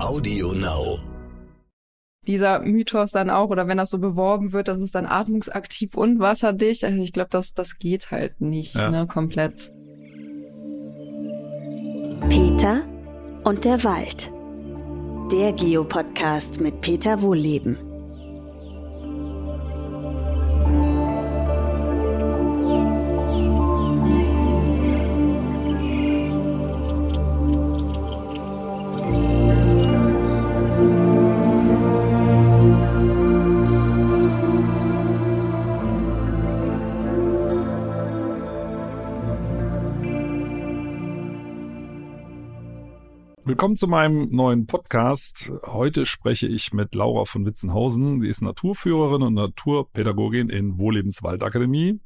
[0.00, 0.98] Audio Now.
[2.26, 6.20] Dieser Mythos dann auch, oder wenn das so beworben wird, dass es dann atmungsaktiv und
[6.20, 8.90] wasserdicht, also ich glaube, das, das geht halt nicht, Ja.
[8.90, 9.72] ne, komplett.
[12.28, 12.82] Peter
[13.44, 14.30] und der Wald.
[15.32, 17.76] Der Geopodcast mit Peter Wohlleben.
[43.58, 45.50] Willkommen zu meinem neuen Podcast.
[45.66, 48.20] Heute spreche ich mit Laura von Witzenhausen.
[48.20, 51.98] Sie ist Naturführerin und Naturpädagogin in Wohllebenswaldakademie.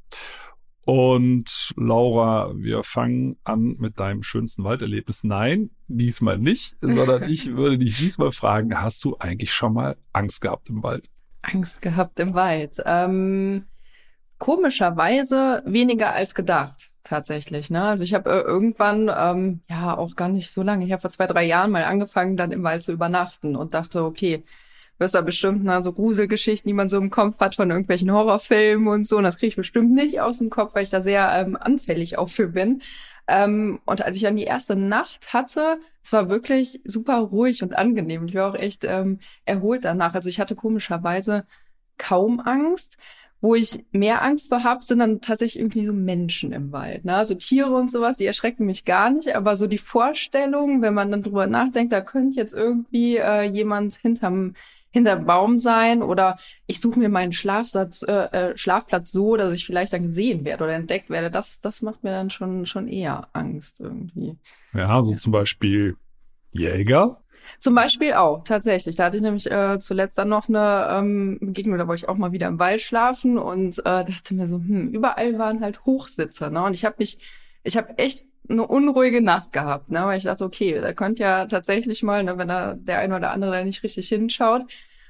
[0.87, 5.25] Und Laura, wir fangen an mit deinem schönsten Walderlebnis.
[5.25, 10.41] Nein, diesmal nicht, sondern ich würde dich diesmal fragen, hast du eigentlich schon mal Angst
[10.41, 11.11] gehabt im Wald?
[11.42, 12.78] Angst gehabt im Wald.
[12.87, 13.66] Ähm,
[14.39, 17.70] komischerweise weniger als gedacht, tatsächlich.
[17.70, 17.82] Ne?
[17.82, 21.27] Also ich habe äh, irgendwann, ähm, ja auch gar nicht so lange her, vor zwei,
[21.27, 24.44] drei Jahren mal angefangen, dann im Wald zu übernachten und dachte, okay,
[24.98, 28.88] wirst da bestimmt na, so Gruselgeschichten, die man so im Kopf hat von irgendwelchen Horrorfilmen
[28.88, 29.19] und so.
[29.19, 32.16] Und das kriege ich bestimmt nicht aus dem Kopf, weil ich da sehr ähm, anfällig
[32.16, 32.80] auch für bin.
[33.28, 37.76] Ähm, und als ich dann die erste Nacht hatte, es war wirklich super ruhig und
[37.76, 38.26] angenehm.
[38.26, 40.14] Ich war auch echt ähm, erholt danach.
[40.14, 41.44] Also ich hatte komischerweise
[41.98, 42.97] kaum Angst.
[43.42, 47.04] Wo ich mehr Angst vor habe, sind dann tatsächlich irgendwie so Menschen im Wald.
[47.04, 47.14] Ne?
[47.14, 49.36] Also Tiere und sowas, die erschrecken mich gar nicht.
[49.36, 53.94] Aber so die Vorstellung, wenn man dann drüber nachdenkt, da könnte jetzt irgendwie äh, jemand
[53.94, 54.54] hinterm
[54.92, 59.66] hinterm Baum sein oder ich suche mir meinen Schlafsatz, äh, äh, Schlafplatz so, dass ich
[59.66, 61.30] vielleicht dann gesehen werde oder entdeckt werde.
[61.30, 64.36] Das, das macht mir dann schon, schon eher Angst irgendwie.
[64.74, 65.96] Ja, so zum Beispiel
[66.52, 67.22] Jäger.
[67.58, 68.96] Zum Beispiel auch, tatsächlich.
[68.96, 72.16] Da hatte ich nämlich äh, zuletzt dann noch eine ähm, Begegnung, da wollte ich auch
[72.16, 76.50] mal wieder im Wald schlafen und äh, dachte mir so, hm, überall waren halt Hochsitze,
[76.50, 76.62] ne?
[76.64, 77.19] Und ich habe mich,
[77.62, 80.02] ich habe echt eine unruhige Nacht gehabt, ne?
[80.04, 83.31] Weil ich dachte, okay, da könnte ja tatsächlich mal, ne, wenn da der eine oder
[83.31, 84.62] andere da nicht richtig hinschaut.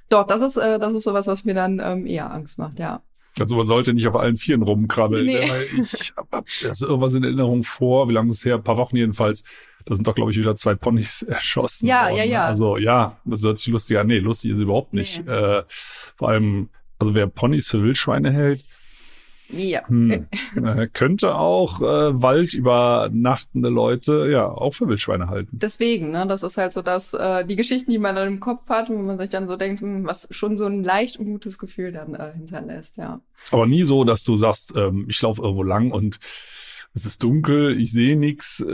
[0.08, 3.02] Doch, das ist, äh, das ist sowas, was mir dann ähm, eher Angst macht, ja.
[3.38, 5.24] Also man sollte nicht auf allen Vieren rumkrabbeln.
[5.24, 5.46] Nee.
[5.46, 5.50] Ne?
[5.50, 8.56] Weil ich hab, hab das irgendwas in Erinnerung vor, wie lange ist es her?
[8.56, 9.44] Ein paar Wochen jedenfalls.
[9.84, 12.16] Da sind doch, glaube ich, wieder zwei Ponys erschossen Ja, worden.
[12.18, 12.44] ja, ja.
[12.46, 14.06] Also ja, das hört sich lustig an.
[14.06, 15.24] Nee, lustig ist überhaupt nicht.
[15.24, 15.32] Nee.
[15.32, 18.64] Äh, vor allem, also wer Ponys für Wildschweine hält,
[19.48, 19.86] Ja.
[19.88, 20.26] hm,
[20.64, 25.58] äh, könnte auch äh, Wald übernachtende Leute ja auch für Wildschweine halten.
[25.60, 28.68] Deswegen, ne, das ist halt so, dass äh, die Geschichten, die man dann im Kopf
[28.68, 31.92] hat, und man sich dann so denkt, hm, was schon so ein leicht ungutes Gefühl
[31.92, 33.20] dann äh, hinterlässt, ja.
[33.50, 36.18] Aber nie so, dass du sagst, ähm, ich laufe irgendwo lang und
[36.94, 38.60] es ist dunkel, ich sehe nichts.
[38.60, 38.72] Äh,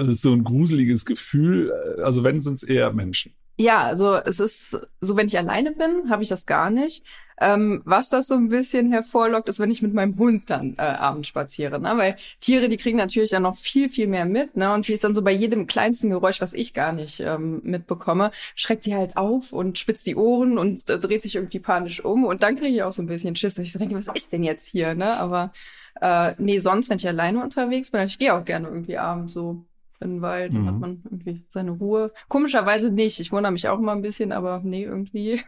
[0.00, 1.72] es ist so ein gruseliges Gefühl.
[2.02, 3.34] Also wenn, sind es eher Menschen.
[3.60, 7.02] Ja, also es ist so, wenn ich alleine bin, habe ich das gar nicht.
[7.40, 10.82] Ähm, was das so ein bisschen hervorlockt, ist, wenn ich mit meinem Hund dann äh,
[10.82, 11.92] abends spaziere, ne?
[11.96, 14.72] Weil Tiere, die kriegen natürlich dann noch viel, viel mehr mit, ne?
[14.72, 18.30] Und sie ist dann so bei jedem kleinsten Geräusch, was ich gar nicht ähm, mitbekomme,
[18.54, 22.24] schreckt sie halt auf und spitzt die Ohren und äh, dreht sich irgendwie panisch um.
[22.24, 24.32] Und dann kriege ich auch so ein bisschen Schiss, dass ich so denke, was ist
[24.32, 25.16] denn jetzt hier, ne?
[25.18, 25.52] Aber
[26.00, 29.64] äh, nee, sonst, wenn ich alleine unterwegs bin, ich gehe auch gerne irgendwie abends so
[30.00, 30.66] in den Wald, dann Mhm.
[30.68, 32.12] hat man irgendwie seine Ruhe.
[32.28, 33.18] Komischerweise nicht.
[33.20, 35.40] Ich wundere mich auch immer ein bisschen, aber nee, irgendwie.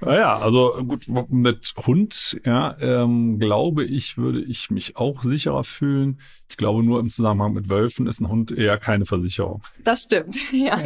[0.00, 6.20] Naja, also gut, mit Hund, ja, ähm, glaube ich, würde ich mich auch sicherer fühlen.
[6.48, 9.60] Ich glaube, nur im Zusammenhang mit Wölfen ist ein Hund eher keine Versicherung.
[9.84, 10.78] Das stimmt, ja.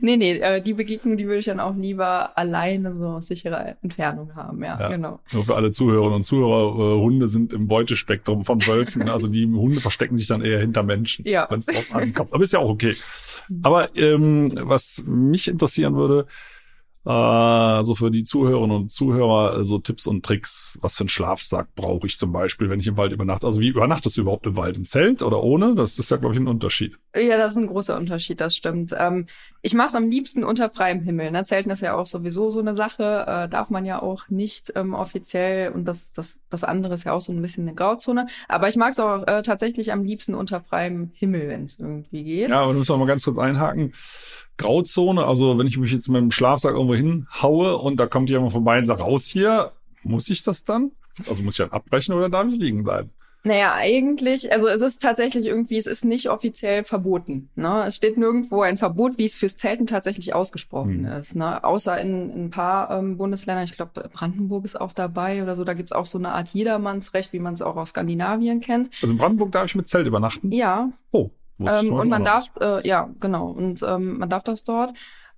[0.00, 3.76] nee, nee, äh, die Begegnung, die würde ich dann auch lieber alleine so aus sicherer
[3.82, 4.88] Entfernung haben, ja, Ja.
[4.88, 5.20] genau.
[5.32, 9.08] Nur für alle Zuhörerinnen und Zuhörer, äh, Hunde sind im Beutespektrum von Wölfen.
[9.08, 11.46] Also die Hunde verstecken sich dann eher hinter Menschen, Ja.
[11.50, 12.32] wenn es drauf ankommt.
[12.32, 12.96] Aber ist ja auch okay.
[13.62, 16.26] Aber ähm, was mich interessieren würde,
[17.04, 21.08] äh, also für die Zuhörerinnen und Zuhörer, äh, so Tipps und Tricks, was für einen
[21.08, 23.46] Schlafsack brauche ich zum Beispiel, wenn ich im Wald übernachte.
[23.46, 24.76] Also wie übernachtest du überhaupt im Wald?
[24.76, 25.74] Im Zelt oder ohne?
[25.74, 26.96] Das ist ja, glaube ich, ein Unterschied.
[27.14, 28.94] Ja, das ist ein großer Unterschied, das stimmt.
[28.98, 29.26] Ähm,
[29.64, 31.30] ich mache es am liebsten unter freiem Himmel.
[31.30, 31.44] Ne?
[31.44, 34.92] Zelten ist ja auch sowieso so eine Sache, äh, darf man ja auch nicht ähm,
[34.92, 38.26] offiziell und das, das, das andere ist ja auch so ein bisschen eine Grauzone.
[38.48, 42.24] Aber ich mag es auch äh, tatsächlich am liebsten unter freiem Himmel, wenn es irgendwie
[42.24, 42.50] geht.
[42.50, 43.92] Ja, aber du musst auch mal ganz kurz einhaken.
[44.58, 48.50] Grauzone, also wenn ich mich jetzt mit dem Schlafsack irgendwo hinhaue und da kommt jemand
[48.50, 49.70] vorbei und sagt, raus hier,
[50.02, 50.90] muss ich das dann?
[51.28, 53.10] Also muss ich dann abbrechen oder darf ich liegen bleiben?
[53.44, 57.48] Naja, eigentlich, also es ist tatsächlich irgendwie, es ist nicht offiziell verboten.
[57.56, 57.84] Ne?
[57.88, 61.18] Es steht nirgendwo ein Verbot, wie es fürs Zelten tatsächlich ausgesprochen Hm.
[61.20, 61.34] ist.
[61.34, 61.64] Ne?
[61.64, 65.64] Außer in, in ein paar ähm, Bundesländern, ich glaube Brandenburg ist auch dabei oder so,
[65.64, 68.90] da gibt's auch so eine Art Jedermannsrecht, wie man es auch aus Skandinavien kennt.
[69.02, 70.52] Also in Brandenburg darf ich mit Zelt übernachten.
[70.52, 74.92] Ja, Oh, Ähm, und man darf, äh, ja, genau, und ähm, man darf das dort.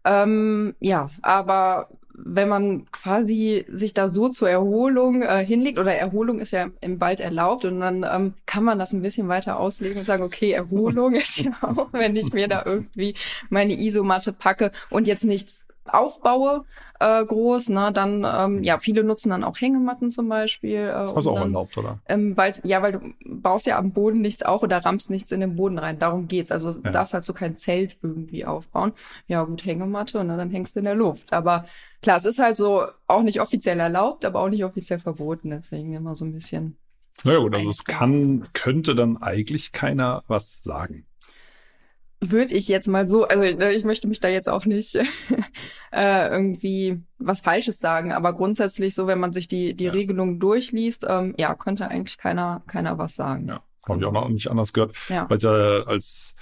[0.05, 6.39] Ähm, ja, aber wenn man quasi sich da so zur Erholung äh, hinlegt, oder Erholung
[6.39, 9.99] ist ja im Wald erlaubt, und dann ähm, kann man das ein bisschen weiter auslegen
[9.99, 13.15] und sagen, okay, Erholung ist ja auch, wenn ich mir da irgendwie
[13.51, 16.65] meine Isomatte packe und jetzt nichts aufbaue,
[17.01, 20.79] äh, groß, ne, dann, ähm, ja, viele nutzen dann auch Hängematten zum Beispiel.
[20.79, 21.99] Äh, das ist auch dann, erlaubt, oder?
[22.09, 25.41] Ähm, weil, ja, weil du baust ja am Boden nichts auf oder rammst nichts in
[25.41, 25.99] den Boden rein.
[25.99, 26.51] Darum geht's.
[26.51, 26.91] Also ja.
[26.91, 28.93] darfst halt so kein Zelt irgendwie aufbauen.
[29.27, 31.33] Ja, gut, Hängematte, ne, dann hängst du in der Luft.
[31.33, 31.65] Aber
[32.03, 35.51] klar, es ist halt so auch nicht offiziell erlaubt, aber auch nicht offiziell verboten.
[35.51, 36.77] Deswegen immer so ein bisschen.
[37.23, 41.07] Naja gut, also es kann, könnte dann eigentlich keiner was sagen
[42.31, 44.95] würde ich jetzt mal so, also äh, ich möchte mich da jetzt auch nicht
[45.93, 49.93] äh, irgendwie was Falsches sagen, aber grundsätzlich so, wenn man sich die, die ja.
[49.93, 53.49] Regelung durchliest, ähm, ja, könnte eigentlich keiner, keiner was sagen.
[53.49, 54.95] Ja, habe ich auch noch nicht anders gehört.
[55.09, 55.29] Ja.
[55.29, 56.37] Weil ja als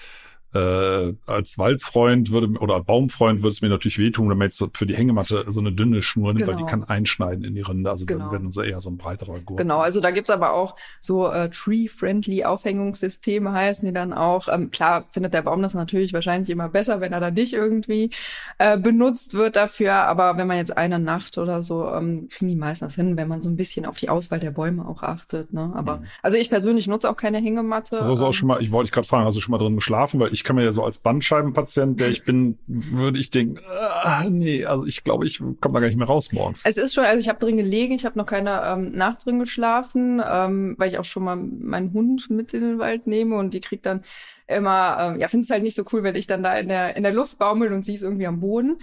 [0.55, 4.87] äh, als Waldfreund würde oder Baumfreund würde es mir natürlich wehtun, wenn man jetzt für
[4.87, 6.49] die Hängematte so eine dünne Schnur nimmt, genau.
[6.49, 6.85] weil die genau.
[6.85, 7.91] kann einschneiden in die Rinde.
[7.91, 8.25] Also genau.
[8.25, 9.59] dann werden so eher so ein breiterer Gurt.
[9.59, 14.49] Genau, also da gibt's aber auch so äh, tree-friendly Aufhängungssysteme heißen die dann auch.
[14.49, 18.11] Ähm, klar findet der Baum das natürlich wahrscheinlich immer besser, wenn er da nicht irgendwie
[18.59, 19.95] äh, benutzt wird dafür.
[19.95, 23.43] Aber wenn man jetzt eine Nacht oder so, ähm, kriegen die meistens hin, wenn man
[23.43, 25.53] so ein bisschen auf die Auswahl der Bäume auch achtet.
[25.53, 25.73] Ne?
[25.75, 26.05] Aber mhm.
[26.23, 27.99] also ich persönlich nutze auch keine Hängematte.
[27.99, 29.77] Also, also auch schon mal, ich wollte ich gerade fragen, hast du schon mal drin
[29.77, 33.31] geschlafen, weil ich ich kann mir ja so als Bandscheibenpatient, der ich bin, würde ich
[33.31, 36.63] denken, ah, nee, also ich glaube, ich komme da gar nicht mehr raus morgens.
[36.65, 39.39] Es ist schon, also ich habe drin gelegen, ich habe noch keine ähm, Nacht drin
[39.39, 43.55] geschlafen, ähm, weil ich auch schon mal meinen Hund mit in den Wald nehme und
[43.55, 44.03] die kriegt dann
[44.49, 46.97] immer, ähm, ja, finde es halt nicht so cool, wenn ich dann da in der,
[46.97, 48.79] in der Luft baumel und sie ist irgendwie am Boden.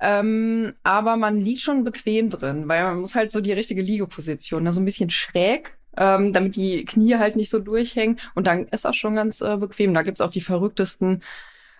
[0.00, 4.64] Ähm, aber man liegt schon bequem drin, weil man muss halt so die richtige Liegeposition,
[4.64, 8.18] da so ein bisschen schräg ähm, damit die Knie halt nicht so durchhängen.
[8.34, 9.94] Und dann ist das schon ganz äh, bequem.
[9.94, 11.22] Da gibt's auch die verrücktesten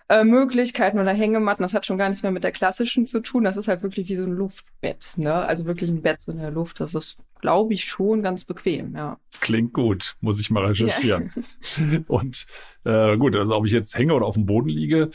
[0.07, 1.63] äh, Möglichkeiten oder Hängematten.
[1.63, 3.43] Das hat schon gar nichts mehr mit der klassischen zu tun.
[3.43, 5.33] Das ist halt wirklich wie so ein Luftbett, ne?
[5.33, 6.79] Also wirklich ein Bett so in der Luft.
[6.79, 9.17] Das ist, glaube ich, schon ganz bequem, ja.
[9.39, 11.31] Klingt gut, muss ich mal recherchieren.
[11.77, 11.99] Ja.
[12.07, 12.45] Und
[12.83, 15.09] äh, gut, also ob ich jetzt hänge oder auf dem Boden liege,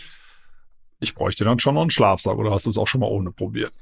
[0.99, 3.33] ich bräuchte dann schon noch einen Schlafsack oder hast du es auch schon mal ohne
[3.33, 3.73] probiert?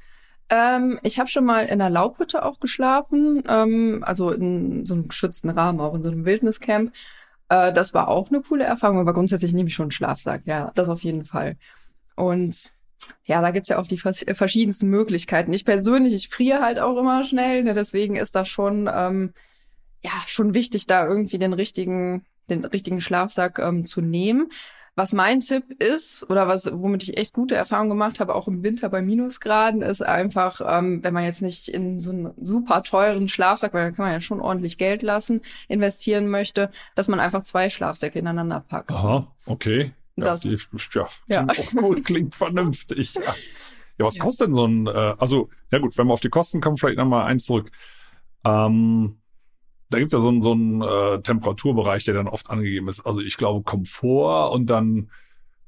[0.50, 5.08] Ähm, ich habe schon mal in einer Laubhütte auch geschlafen, ähm, also in so einem
[5.08, 6.92] geschützten Rahmen, auch in so einem Wildniscamp.
[7.48, 10.72] Äh, das war auch eine coole Erfahrung, aber grundsätzlich nehme ich schon einen Schlafsack, ja,
[10.74, 11.56] das auf jeden Fall.
[12.16, 12.70] Und
[13.24, 15.52] ja, da gibt's ja auch die verschiedensten Möglichkeiten.
[15.52, 19.32] Ich persönlich, ich friere halt auch immer schnell, ne, deswegen ist das schon, ähm,
[20.02, 24.48] ja, schon wichtig, da irgendwie den richtigen, den richtigen Schlafsack ähm, zu nehmen.
[24.98, 28.64] Was mein Tipp ist, oder was, womit ich echt gute Erfahrungen gemacht habe, auch im
[28.64, 33.28] Winter bei Minusgraden, ist einfach, ähm, wenn man jetzt nicht in so einen super teuren
[33.28, 37.44] Schlafsack, weil da kann man ja schon ordentlich Geld lassen, investieren möchte, dass man einfach
[37.44, 38.90] zwei Schlafsäcke ineinander packt.
[38.90, 39.92] Aha, okay.
[40.16, 41.44] Ja, das, ja, ja.
[41.44, 43.14] Klingt, gut, klingt vernünftig.
[43.14, 43.22] Ja.
[43.98, 44.24] ja, was ja.
[44.24, 46.98] kostet denn so ein, äh, also, ja gut, wenn wir auf die Kosten kommen, vielleicht
[46.98, 47.70] nochmal eins zurück.
[48.44, 49.20] Ähm,
[49.90, 53.06] da gibt's ja so einen, so einen äh, Temperaturbereich, der dann oft angegeben ist.
[53.06, 55.10] Also ich glaube Komfort und dann,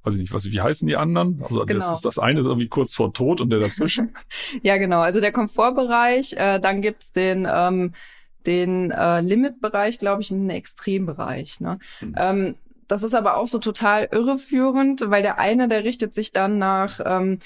[0.02, 1.43] weiß ich nicht, was, wie heißen die anderen?
[1.43, 1.81] Also genau.
[1.81, 4.14] das, ist, das eine ist irgendwie kurz vor Tod und der dazwischen.
[4.62, 5.00] ja, genau.
[5.00, 7.94] Also der Komfortbereich, äh, dann gibt's den ähm,
[8.46, 11.61] den äh, Limitbereich, glaube ich, einen Extrembereich.
[11.61, 11.78] Ne?
[12.00, 12.14] Mhm.
[12.17, 12.55] Ähm,
[12.88, 17.00] das ist aber auch so total irreführend, weil der eine, der richtet sich dann nach
[17.05, 17.38] ähm,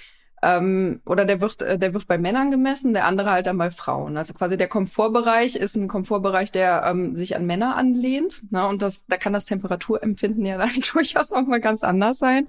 [0.45, 3.71] ähm, oder der wird, äh, der wird bei Männern gemessen, der andere halt dann bei
[3.71, 4.17] Frauen.
[4.19, 8.43] Also quasi der Komfortbereich ist ein Komfortbereich, der ähm, sich an Männer anlehnt.
[8.53, 8.67] Ne?
[8.69, 12.47] Und das, da kann das Temperaturempfinden ja dann durchaus auch mal ganz anders sein.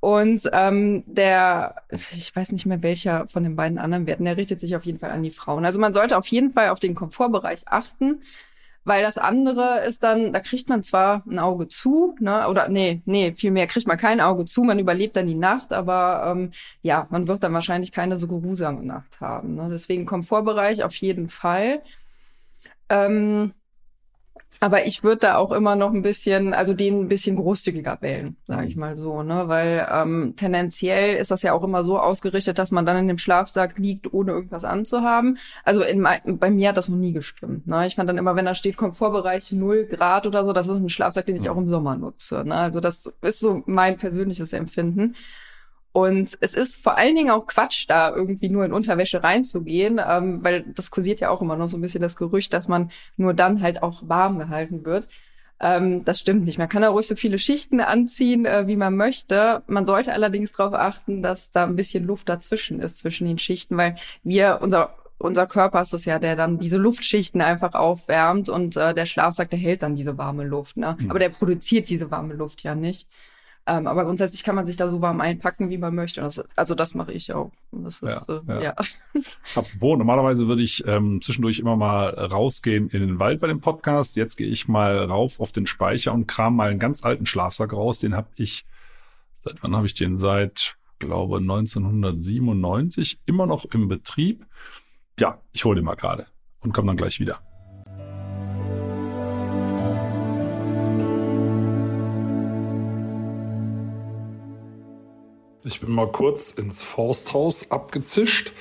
[0.00, 4.60] Und ähm, der, ich weiß nicht mehr welcher von den beiden anderen Werten, der richtet
[4.60, 5.64] sich auf jeden Fall an die Frauen.
[5.64, 8.20] Also man sollte auf jeden Fall auf den Komfortbereich achten.
[8.84, 13.00] Weil das andere ist dann, da kriegt man zwar ein Auge zu, ne, oder nee,
[13.04, 16.50] nee, vielmehr kriegt man kein Auge zu, man überlebt dann die Nacht, aber ähm,
[16.82, 19.54] ja, man wird dann wahrscheinlich keine so geruhsame Nacht haben.
[19.54, 19.68] Ne?
[19.70, 21.82] Deswegen Komfortbereich auf jeden Fall.
[22.88, 23.52] Ähm,
[24.60, 28.36] aber ich würde da auch immer noch ein bisschen, also den ein bisschen großzügiger wählen,
[28.44, 28.80] sage ich mhm.
[28.80, 29.48] mal so, ne?
[29.48, 33.18] Weil ähm, tendenziell ist das ja auch immer so ausgerichtet, dass man dann in dem
[33.18, 35.38] Schlafsack liegt, ohne irgendwas anzuhaben.
[35.64, 37.66] Also in, bei mir hat das noch nie gestimmt.
[37.66, 37.86] Ne?
[37.86, 40.88] Ich fand dann immer, wenn da steht Komfortbereich 0 Grad oder so, das ist ein
[40.88, 42.44] Schlafsack, den ich auch im Sommer nutze.
[42.44, 42.54] Ne?
[42.54, 45.14] Also das ist so mein persönliches Empfinden.
[45.92, 50.42] Und es ist vor allen Dingen auch Quatsch, da irgendwie nur in Unterwäsche reinzugehen, ähm,
[50.42, 53.34] weil das kursiert ja auch immer noch so ein bisschen das Gerücht, dass man nur
[53.34, 55.08] dann halt auch warm gehalten wird.
[55.60, 56.58] Ähm, das stimmt nicht.
[56.58, 59.62] Man kann da ruhig so viele Schichten anziehen, äh, wie man möchte.
[59.66, 63.76] Man sollte allerdings darauf achten, dass da ein bisschen Luft dazwischen ist, zwischen den Schichten,
[63.76, 68.76] weil wir, unser unser Körper ist es ja, der dann diese Luftschichten einfach aufwärmt und
[68.76, 70.76] äh, der Schlafsack, der hält dann diese warme Luft.
[70.76, 70.96] Ne?
[70.98, 71.10] Mhm.
[71.10, 73.08] Aber der produziert diese warme Luft ja nicht.
[73.64, 76.22] Ähm, aber grundsätzlich kann man sich da so warm einpacken, wie man möchte.
[76.22, 77.52] Also, also das mache ich auch.
[77.70, 78.60] Das ist, ja, äh, ja.
[78.60, 78.74] ja.
[79.54, 84.16] Apropos, normalerweise würde ich ähm, zwischendurch immer mal rausgehen in den Wald bei dem Podcast.
[84.16, 87.72] Jetzt gehe ich mal rauf auf den Speicher und kram mal einen ganz alten Schlafsack
[87.72, 88.00] raus.
[88.00, 88.64] Den habe ich,
[89.44, 90.16] seit wann habe ich den?
[90.16, 94.46] Seit, glaube 1997 immer noch im Betrieb.
[95.18, 96.26] Ja, ich hole den mal gerade
[96.60, 97.40] und komme dann gleich wieder.
[105.64, 108.52] Ich bin mal kurz ins Forsthaus abgezischt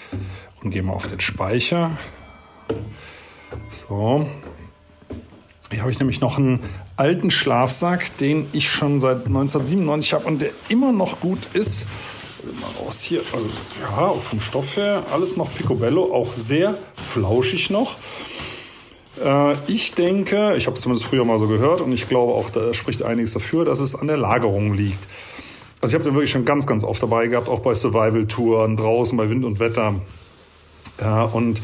[0.62, 1.98] und gehe mal auf den Speicher.
[3.70, 4.28] So.
[5.72, 6.60] Hier habe ich nämlich noch einen
[6.98, 11.88] alten Schlafsack, den ich schon seit 1997 habe und der immer noch gut ist.
[12.60, 13.22] Mal raus hier.
[13.34, 13.50] Also,
[13.82, 17.96] ja, vom Stoff her alles noch Picobello, auch sehr flauschig noch.
[19.24, 22.52] Äh, ich denke, ich habe es zumindest früher mal so gehört und ich glaube auch,
[22.52, 25.04] da spricht einiges dafür, dass es an der Lagerung liegt.
[25.82, 29.18] Also ich habe den wirklich schon ganz, ganz oft dabei gehabt, auch bei Survival-Touren, draußen
[29.18, 29.96] bei Wind und Wetter.
[31.00, 31.62] Ja, und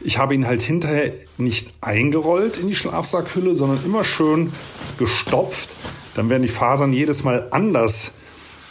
[0.00, 4.52] ich habe ihn halt hinterher nicht eingerollt in die Schlafsackhülle, sondern immer schön
[4.98, 5.70] gestopft.
[6.14, 8.12] Dann werden die Fasern jedes Mal anders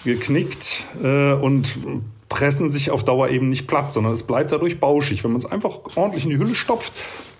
[0.05, 1.73] geknickt äh, und
[2.29, 5.23] pressen sich auf Dauer eben nicht platt, sondern es bleibt dadurch bauschig.
[5.23, 6.93] Wenn man es einfach ordentlich in die Hülle stopft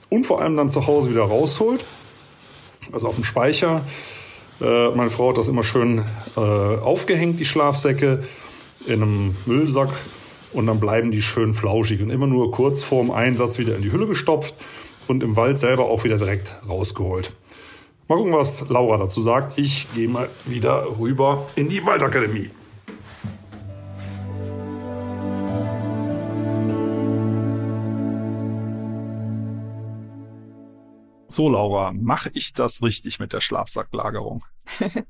[0.10, 1.86] und vor allem dann zu Hause wieder rausholt,
[2.92, 3.82] also auf dem Speicher,
[4.62, 6.04] äh, meine Frau hat das immer schön
[6.36, 8.24] äh, aufgehängt, die Schlafsäcke,
[8.86, 9.90] in einem Müllsack
[10.52, 13.92] und dann bleiben die schön flauschig und immer nur kurz vorm Einsatz wieder in die
[13.92, 14.56] Hülle gestopft
[15.08, 17.34] und im Wald selber auch wieder direkt rausgeholt.
[18.08, 19.58] Mal gucken, was Laura dazu sagt.
[19.58, 22.50] Ich gehe mal wieder rüber in die Waldakademie.
[31.34, 34.46] So, Laura, mache ich das richtig mit der Schlafsacklagerung?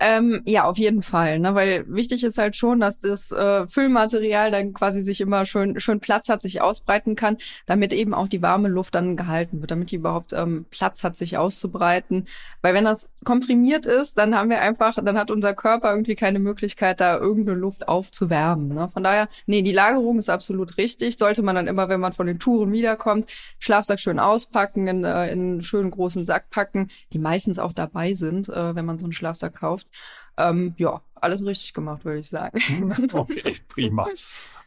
[0.00, 1.54] ähm, ja, auf jeden Fall, ne?
[1.54, 6.00] weil wichtig ist halt schon, dass das äh, Füllmaterial dann quasi sich immer schön, schön
[6.00, 9.92] Platz hat, sich ausbreiten kann, damit eben auch die warme Luft dann gehalten wird, damit
[9.92, 12.26] die überhaupt ähm, Platz hat, sich auszubreiten.
[12.60, 16.40] Weil wenn das komprimiert ist, dann haben wir einfach, dann hat unser Körper irgendwie keine
[16.40, 18.68] Möglichkeit, da irgendeine Luft aufzuwärmen.
[18.68, 18.88] Ne?
[18.88, 21.16] Von daher, nee, die Lagerung ist absolut richtig.
[21.16, 25.30] Sollte man dann immer, wenn man von den Touren wiederkommt, Schlafsack schön auspacken, in, äh,
[25.32, 29.06] in einen schönen großen Sack packen, die meistens auch dabei sind, äh, wenn man so
[29.06, 29.88] einen Schlafsack kauft.
[30.36, 33.10] Ähm, ja, alles richtig gemacht, würde ich sagen.
[33.12, 34.08] okay, prima.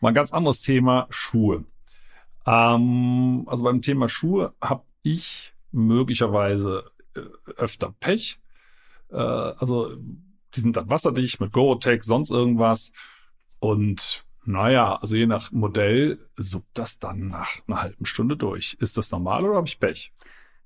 [0.01, 1.65] Mal ein ganz anderes Thema, Schuhe.
[2.45, 7.21] Ähm, also beim Thema Schuhe habe ich möglicherweise äh,
[7.57, 8.39] öfter Pech.
[9.11, 9.95] Äh, also
[10.55, 12.91] die sind dann wasserdicht mit Gore-Tex, sonst irgendwas.
[13.59, 18.77] Und naja, also je nach Modell suppt das dann nach einer halben Stunde durch.
[18.79, 20.13] Ist das normal oder habe ich Pech?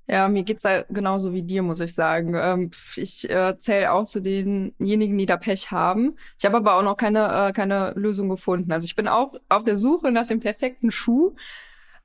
[0.08, 2.34] Ja, mir geht's da genauso wie dir, muss ich sagen.
[2.34, 6.16] Ähm, ich äh, zähle auch zu denjenigen, die da Pech haben.
[6.38, 8.72] Ich habe aber auch noch keine, äh, keine Lösung gefunden.
[8.72, 11.34] Also ich bin auch auf der Suche nach dem perfekten Schuh.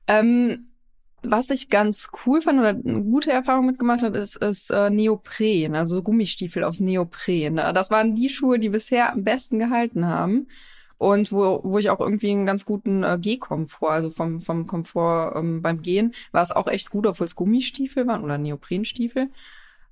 [0.06, 0.68] Ähm,
[1.22, 5.74] was ich ganz cool fand oder eine gute Erfahrung mitgemacht hat, ist, ist äh, Neopren,
[5.74, 7.56] also Gummistiefel aus Neopren.
[7.56, 10.46] Das waren die Schuhe, die bisher am besten gehalten haben
[10.98, 15.36] und wo, wo ich auch irgendwie einen ganz guten äh, Gehkomfort, also vom, vom Komfort
[15.36, 19.30] ähm, beim Gehen, war es auch echt gut, obwohl es Gummistiefel waren oder Neoprenstiefel.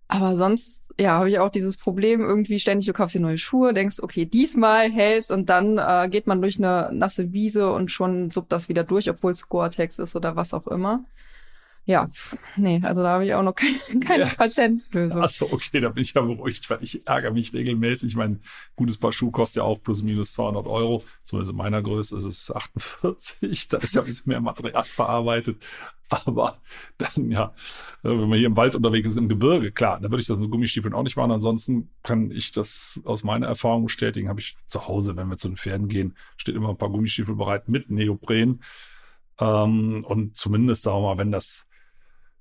[0.08, 3.74] Aber sonst, ja, habe ich auch dieses Problem, irgendwie ständig, du kaufst dir neue Schuhe,
[3.74, 8.30] denkst, okay, diesmal hältst und dann äh, geht man durch eine nasse Wiese und schon
[8.30, 11.04] suppt das wieder durch, obwohl es Gore-Tex ist oder was auch immer
[11.86, 12.08] ja,
[12.56, 14.34] nee, also da habe ich auch noch keine, keine ja.
[14.34, 15.22] Patentlösung.
[15.22, 18.16] Achso, okay, da bin ich ja beruhigt, weil ich ärgere mich regelmäßig.
[18.16, 18.40] Mein
[18.74, 21.04] gutes Paar Schuh kostet ja auch plus minus 200 Euro.
[21.22, 23.68] Zumindest in meiner Größe ist es 48.
[23.68, 25.64] Da ist ja ein bisschen mehr Material verarbeitet.
[26.08, 26.58] Aber
[26.98, 27.54] dann, ja,
[28.02, 30.50] wenn man hier im Wald unterwegs ist, im Gebirge, klar, da würde ich das mit
[30.50, 31.30] Gummistiefeln auch nicht machen.
[31.30, 34.28] Ansonsten kann ich das aus meiner Erfahrung bestätigen.
[34.28, 37.36] Habe ich zu Hause, wenn wir zu den Pferden gehen, steht immer ein paar Gummistiefel
[37.36, 38.60] bereit mit Neopren.
[39.38, 41.65] Ähm, und zumindest, sagen wir mal, wenn das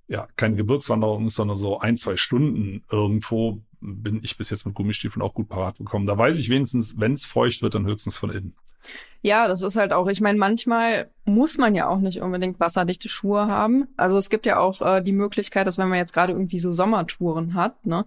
[0.08, 4.76] ja, keine Gebirgswanderung ist, sondern so ein, zwei Stunden irgendwo bin ich bis jetzt mit
[4.76, 6.06] Gummistiefeln auch gut parat bekommen.
[6.06, 8.56] Da weiß ich wenigstens, wenn es feucht wird, dann höchstens von innen.
[9.26, 13.10] Ja, das ist halt auch, ich meine, manchmal muss man ja auch nicht unbedingt wasserdichte
[13.10, 13.88] Schuhe haben.
[13.98, 16.72] Also es gibt ja auch äh, die Möglichkeit, dass wenn man jetzt gerade irgendwie so
[16.74, 18.06] Sommertouren hat, ne,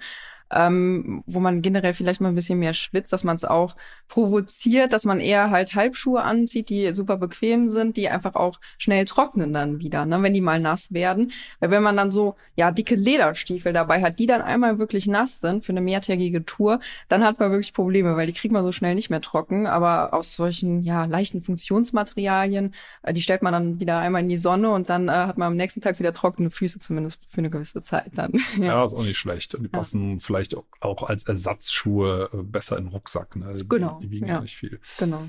[0.50, 3.76] ähm, wo man generell vielleicht mal ein bisschen mehr schwitzt, dass man es auch
[4.08, 9.04] provoziert, dass man eher halt Halbschuhe anzieht, die super bequem sind, die einfach auch schnell
[9.04, 11.32] trocknen dann wieder, ne, wenn die mal nass werden.
[11.60, 15.40] Weil wenn man dann so, ja, dicke Lederstiefel dabei hat, die dann einmal wirklich nass
[15.40, 18.72] sind für eine mehrtägige Tour, dann hat man wirklich Probleme, weil die kriegt man so
[18.72, 19.66] schnell nicht mehr trocken.
[19.66, 24.36] Aber aus solchen, ja, leichten Funktionsmaterialien, äh, die stellt man dann wieder einmal in die
[24.36, 27.50] Sonne und dann äh, hat man am nächsten Tag wieder trockene Füße, zumindest für eine
[27.50, 28.32] gewisse Zeit dann.
[28.58, 29.54] ja, ja ist auch nicht schlecht.
[29.54, 30.18] Und die passen ja.
[30.18, 33.36] vielleicht vielleicht auch als Ersatzschuhe äh, besser in den Rucksack.
[33.36, 33.64] Ne?
[33.68, 34.00] Genau.
[34.02, 34.80] Die wiegen ja, nicht viel.
[34.98, 35.22] Genau.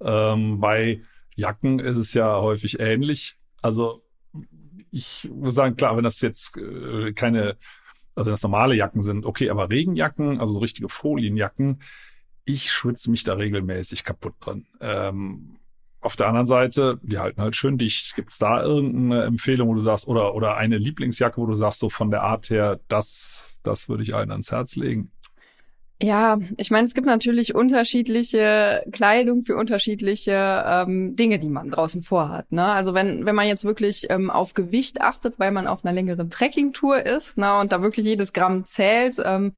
[0.00, 1.00] Ähm, bei
[1.34, 3.36] Jacken ist es ja häufig ähnlich.
[3.62, 4.02] Also
[4.90, 7.56] ich muss sagen, klar, wenn das jetzt äh, keine,
[8.14, 11.80] also das normale Jacken sind, okay, aber Regenjacken, also so richtige Folienjacken,
[12.46, 14.66] ich schwitze mich da regelmäßig kaputt drin.
[14.80, 15.56] Ähm,
[16.00, 18.14] auf der anderen Seite, die halten halt schön dicht.
[18.14, 21.80] Gibt es da irgendeine Empfehlung, wo du sagst, oder, oder eine Lieblingsjacke, wo du sagst,
[21.80, 25.10] so von der Art her, das, das würde ich allen ans Herz legen?
[26.00, 32.02] Ja, ich meine, es gibt natürlich unterschiedliche Kleidung für unterschiedliche ähm, Dinge, die man draußen
[32.02, 32.52] vorhat.
[32.52, 32.64] Ne?
[32.64, 36.28] Also wenn, wenn man jetzt wirklich ähm, auf Gewicht achtet, weil man auf einer längeren
[36.28, 39.56] Trekkingtour ist ne, und da wirklich jedes Gramm zählt, ähm,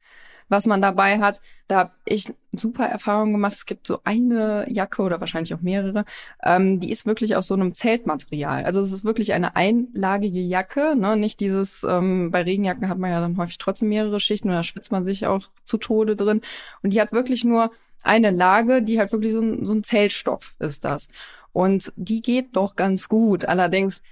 [0.49, 1.40] was man dabei hat.
[1.67, 3.52] Da habe ich super Erfahrungen gemacht.
[3.52, 6.05] Es gibt so eine Jacke oder wahrscheinlich auch mehrere,
[6.43, 8.64] ähm, die ist wirklich aus so einem Zeltmaterial.
[8.64, 11.17] Also es ist wirklich eine einlagige Jacke, ne?
[11.17, 14.62] nicht dieses, ähm, bei Regenjacken hat man ja dann häufig trotzdem mehrere Schichten und da
[14.62, 16.40] schwitzt man sich auch zu Tode drin.
[16.83, 17.71] Und die hat wirklich nur
[18.02, 21.09] eine Lage, die halt wirklich so ein, so ein Zeltstoff ist das.
[21.52, 23.45] Und die geht doch ganz gut.
[23.45, 24.02] Allerdings,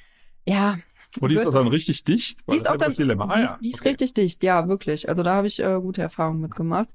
[0.45, 0.79] ja,
[1.23, 2.39] und die ist das dann richtig dicht?
[2.51, 3.29] die ist auch dann, Dilemma.
[3.31, 3.59] Ah, die, ist, ja.
[3.63, 3.89] die ist okay.
[3.89, 5.09] richtig dicht, ja, wirklich.
[5.09, 6.89] Also da habe ich äh, gute Erfahrungen mitgemacht.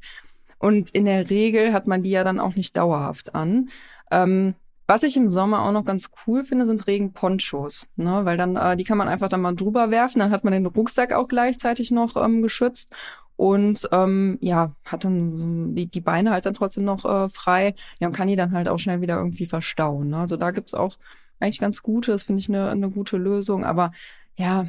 [0.60, 3.70] Und in der Regel hat man die ja dann auch nicht dauerhaft an.
[4.12, 4.54] Ähm,
[4.92, 8.26] was ich im Sommer auch noch ganz cool finde, sind Regenponchos, ne?
[8.26, 10.66] weil dann äh, die kann man einfach dann mal drüber werfen, dann hat man den
[10.66, 12.92] Rucksack auch gleichzeitig noch ähm, geschützt
[13.38, 18.08] und ähm, ja hat dann die, die Beine halt dann trotzdem noch äh, frei, ja
[18.08, 20.10] und kann die dann halt auch schnell wieder irgendwie verstauen.
[20.10, 20.18] Ne?
[20.18, 20.98] Also da gibt's auch
[21.42, 23.92] eigentlich ganz gute, das finde ich eine, eine gute Lösung, aber
[24.38, 24.68] ja,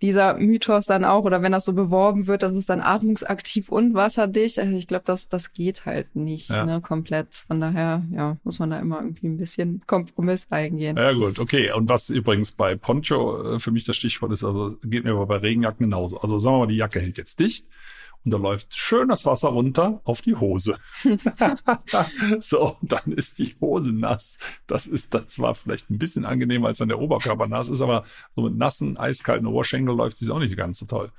[0.00, 3.94] dieser Mythos dann auch, oder wenn das so beworben wird, dass es dann atmungsaktiv und
[3.94, 6.64] wasserdicht, also ich glaube, das, das geht halt nicht Ja.
[6.64, 7.34] ne, komplett.
[7.46, 10.96] Von daher, ja, muss man da immer irgendwie ein bisschen Kompromiss eingehen.
[10.96, 11.70] Ja gut, okay.
[11.72, 15.26] Und was übrigens bei Poncho äh, für mich das Stichwort ist, also geht mir aber
[15.26, 16.18] bei Regenjacken genauso.
[16.20, 17.66] Also sagen wir mal, die Jacke hält jetzt dicht
[18.24, 20.76] und da läuft schön das Wasser runter auf die Hose.
[22.38, 24.38] so, und dann ist die Hose nass.
[24.66, 28.04] Das ist dann zwar vielleicht ein bisschen angenehmer, als wenn der Oberkörper nass ist, aber
[28.34, 31.10] so mit nassen, eiskalten Oberschenkel läuft sie auch nicht ganz so toll.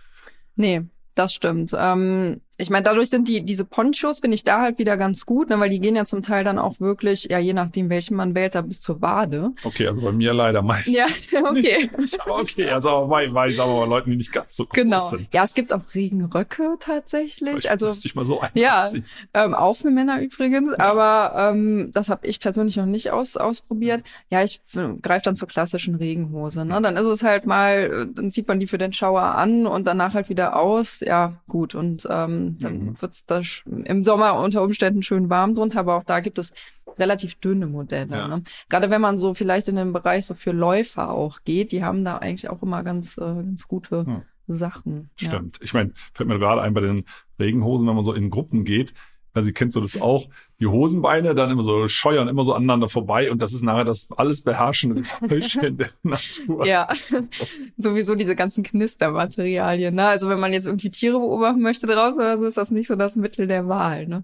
[0.55, 0.83] Nee,
[1.15, 1.73] das stimmt.
[1.77, 5.49] Ähm, ich meine, dadurch sind die diese Ponchos finde ich da halt wieder ganz gut,
[5.49, 8.35] ne, weil die gehen ja zum Teil dann auch wirklich, ja je nachdem welchen man
[8.35, 9.51] wählt, da bis zur Wade.
[9.63, 10.95] Okay, also bei mir leider meistens.
[10.95, 11.07] Ja,
[11.49, 11.89] okay.
[12.27, 14.99] okay, also bei, bei, sagen wir mal, Leuten, die nicht ganz so groß Genau.
[15.09, 15.27] sind.
[15.33, 17.49] Ja, es gibt auch Regenröcke tatsächlich.
[17.49, 18.87] Vielleicht Also müsste ich mal so Ja.
[19.33, 24.03] Ähm, auch für Männer übrigens, aber ähm, das habe ich persönlich noch nicht aus, ausprobiert.
[24.29, 24.61] Ja, ich
[25.01, 26.65] greife dann zur klassischen Regenhose.
[26.65, 26.79] Ne?
[26.81, 29.85] Dann ist es halt mal, äh, dann zieht man die für den Schauer an und
[29.85, 30.99] danach halt wieder aus.
[30.99, 31.73] Ja, gut.
[31.75, 33.01] Und ähm, dann Mhm.
[33.01, 36.53] wird's da sch- im Sommer unter Umständen schön warm drunter, aber auch da gibt es
[36.97, 38.15] relativ dünne Modelle.
[38.15, 38.27] Ja.
[38.27, 38.43] Ne?
[38.69, 42.03] Gerade wenn man so vielleicht in den Bereich so für Läufer auch geht, die haben
[42.05, 44.21] da eigentlich auch immer ganz, äh, ganz gute Hm.
[44.47, 45.09] Sachen.
[45.19, 45.29] Ja.
[45.29, 45.59] Stimmt.
[45.63, 47.05] Ich meine, fällt mir gerade ein bei den
[47.39, 48.93] Regenhosen, wenn man so in Gruppen geht.
[49.33, 50.27] Also ihr kennt so das auch,
[50.59, 54.09] die Hosenbeine dann immer so scheuern immer so aneinander vorbei und das ist nachher das
[54.15, 56.65] alles beherrschende Geräusch in der Natur.
[56.65, 56.87] Ja,
[57.77, 59.95] sowieso diese ganzen Knistermaterialien.
[59.95, 60.05] Ne?
[60.05, 62.95] Also wenn man jetzt irgendwie Tiere beobachten möchte draußen oder so, ist das nicht so
[62.95, 64.07] das Mittel der Wahl.
[64.07, 64.23] Ne?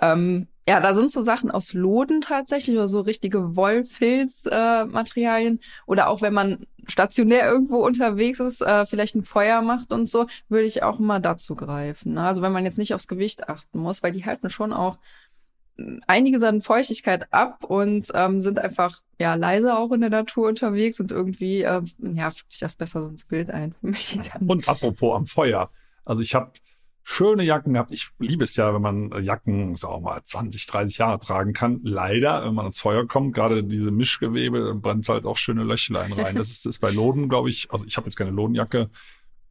[0.00, 5.58] Ähm, ja, da sind so Sachen aus Loden tatsächlich oder so richtige Wollfilzmaterialien.
[5.58, 10.06] Äh, oder auch wenn man stationär irgendwo unterwegs ist, äh, vielleicht ein Feuer macht und
[10.06, 12.14] so, würde ich auch immer dazu greifen.
[12.14, 12.22] Ne?
[12.22, 14.98] Also wenn man jetzt nicht aufs Gewicht achten muss, weil die halten schon auch
[16.06, 21.00] einiges an Feuchtigkeit ab und ähm, sind einfach ja leise auch in der Natur unterwegs
[21.00, 24.20] und irgendwie äh, ja fügt sich das besser so ins Bild ein für mich.
[24.32, 24.48] Dann.
[24.48, 25.70] Und apropos am Feuer.
[26.04, 26.52] Also ich habe
[27.02, 27.90] schöne Jacken gehabt.
[27.90, 31.80] Ich liebe es ja, wenn man Jacken, sagen wir mal, 20, 30 Jahre tragen kann.
[31.82, 36.36] Leider, wenn man ans Feuer kommt, gerade diese Mischgewebe, brennt halt auch schöne Löchlein rein.
[36.36, 38.90] Das ist, ist bei Loden, glaube ich, also ich habe jetzt keine Lodenjacke,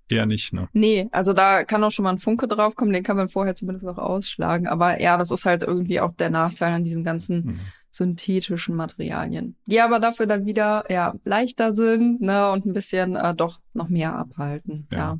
[0.08, 0.68] eher nicht, ne?
[0.74, 3.86] Nee, also da kann auch schon mal ein Funke draufkommen, den kann man vorher zumindest
[3.88, 4.68] auch ausschlagen.
[4.68, 7.60] Aber ja, das ist halt irgendwie auch der Nachteil an diesen ganzen Mhm.
[7.92, 13.36] synthetischen Materialien, die aber dafür dann wieder ja leichter sind ne, und ein bisschen äh,
[13.36, 14.88] doch noch mehr abhalten.
[14.92, 14.98] Ja.
[14.98, 15.20] Ja.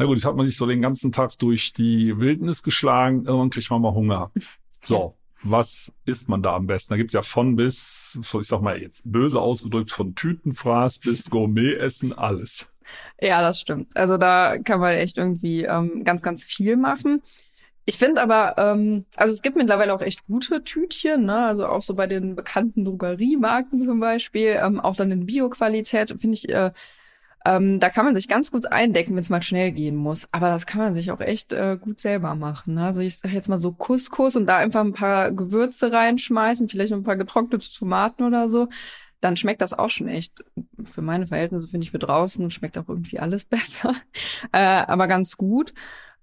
[0.00, 3.26] Na gut, jetzt hat man sich so den ganzen Tag durch die Wildnis geschlagen.
[3.26, 4.30] Irgendwann kriegt man mal Hunger.
[4.82, 6.94] So, was isst man da am besten?
[6.94, 11.28] Da gibt's ja von bis, so ich sag mal jetzt böse ausgedrückt, von Tütenfraß bis
[11.28, 12.72] Gourmet-Essen, alles.
[13.20, 13.94] Ja, das stimmt.
[13.94, 17.20] Also da kann man echt irgendwie ähm, ganz, ganz viel machen.
[17.84, 21.44] Ich finde aber, ähm, also es gibt mittlerweile auch echt gute Tütchen, ne?
[21.44, 26.38] Also auch so bei den bekannten Drogeriemarken zum Beispiel, ähm, auch dann in Bioqualität, finde
[26.38, 26.70] ich, äh,
[27.44, 30.28] ähm, da kann man sich ganz gut eindecken, wenn es mal schnell gehen muss.
[30.30, 32.74] Aber das kann man sich auch echt äh, gut selber machen.
[32.74, 32.84] Ne?
[32.84, 36.90] Also ich sage jetzt mal so Couscous und da einfach ein paar Gewürze reinschmeißen, vielleicht
[36.90, 38.68] noch ein paar getrocknete Tomaten oder so.
[39.20, 40.44] Dann schmeckt das auch schon echt,
[40.84, 43.94] für meine Verhältnisse finde ich für draußen, schmeckt auch irgendwie alles besser.
[44.52, 45.72] äh, aber ganz gut.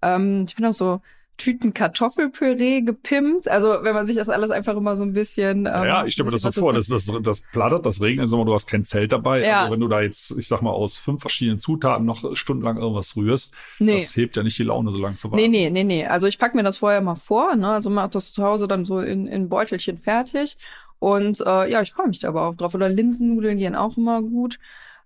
[0.03, 1.01] Ähm, ich bin auch so
[1.38, 3.47] Tüten Kartoffelpüree gepimpt.
[3.47, 5.67] Also wenn man sich das alles einfach immer so ein bisschen.
[5.67, 8.54] Ähm, ja, ich stelle mir das so vor, das, das, das plattert, das regnet, du
[8.54, 9.43] hast kein Zelt dabei.
[9.43, 9.62] Ja.
[9.62, 13.15] Also wenn du da jetzt, ich sag mal, aus fünf verschiedenen Zutaten noch stundenlang irgendwas
[13.15, 13.93] rührst, nee.
[13.93, 15.41] das hebt ja nicht die Laune so lang zu warten.
[15.41, 16.06] Nee, nee, nee, nee.
[16.06, 17.69] Also ich pack mir das vorher mal vor, ne?
[17.69, 20.58] Also mache das zu Hause dann so in, in Beutelchen fertig.
[21.00, 22.73] Und äh, ja, ich freue mich da aber auch drauf.
[22.73, 24.58] Oder Linsennudeln gehen auch immer gut.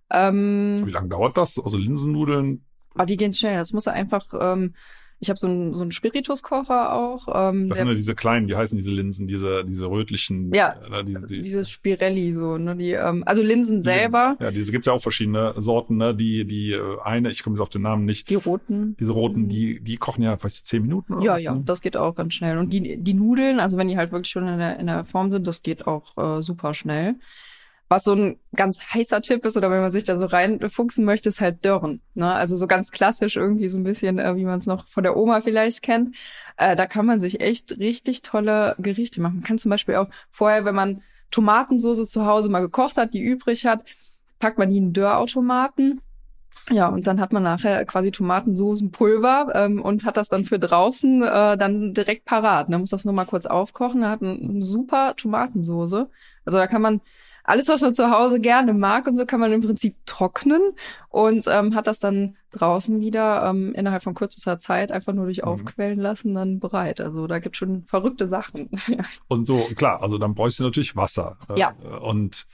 [0.09, 1.59] Ähm, Wie lange dauert das?
[1.59, 2.63] Also Linsennudeln?
[2.95, 3.57] Ah, die gehen schnell.
[3.57, 4.25] Das muss einfach.
[4.39, 4.73] Ähm,
[5.21, 7.27] ich habe so einen so einen Spirituskocher auch.
[7.31, 10.51] Ähm, das sind ja diese kleinen, wie heißen diese Linsen, diese diese rötlichen.
[10.51, 14.35] Ja, äh, die, die, dieses Spirelli so, ne, die ähm, also Linsen selber.
[14.39, 17.61] Ja, diese gibt's ja auch verschiedene Sorten, ne, die die äh, eine, ich komme jetzt
[17.61, 18.31] auf den Namen nicht.
[18.31, 18.95] Die roten.
[18.99, 19.49] Diese roten, mhm.
[19.49, 21.61] die die kochen ja, weiß ich, zehn Minuten oder Ja, was, ja, ne?
[21.65, 24.47] das geht auch ganz schnell und die die Nudeln, also wenn die halt wirklich schon
[24.47, 27.15] in der in der Form sind, das geht auch äh, super schnell.
[27.91, 31.27] Was so ein ganz heißer Tipp ist oder wenn man sich da so reinfuchsen möchte,
[31.27, 31.99] ist halt Dörren.
[32.13, 32.31] Ne?
[32.31, 35.17] Also so ganz klassisch irgendwie so ein bisschen, äh, wie man es noch von der
[35.17, 36.15] Oma vielleicht kennt.
[36.55, 39.35] Äh, da kann man sich echt richtig tolle Gerichte machen.
[39.35, 41.01] Man kann zum Beispiel auch vorher, wenn man
[41.31, 43.83] Tomatensoße zu Hause mal gekocht hat, die übrig hat,
[44.39, 45.99] packt man die in Dörrautomaten.
[46.69, 51.23] Ja, und dann hat man nachher quasi Tomatensoßenpulver ähm, und hat das dann für draußen
[51.23, 52.69] äh, dann direkt parat.
[52.69, 52.79] Man ne?
[52.79, 53.99] muss das nur mal kurz aufkochen.
[53.99, 56.09] Da hat eine, eine super Tomatensoße.
[56.45, 57.01] Also da kann man
[57.43, 60.61] alles, was man zu Hause gerne mag und so, kann man im Prinzip trocknen
[61.09, 65.39] und ähm, hat das dann draußen wieder ähm, innerhalb von kürzester Zeit einfach nur durch
[65.39, 65.47] mhm.
[65.47, 66.99] Aufquellen lassen, dann bereit.
[67.01, 68.69] Also da gibt schon verrückte Sachen.
[69.27, 71.37] und so, klar, also dann bräuchst du natürlich Wasser.
[71.49, 71.73] Äh, ja.
[72.01, 72.45] Und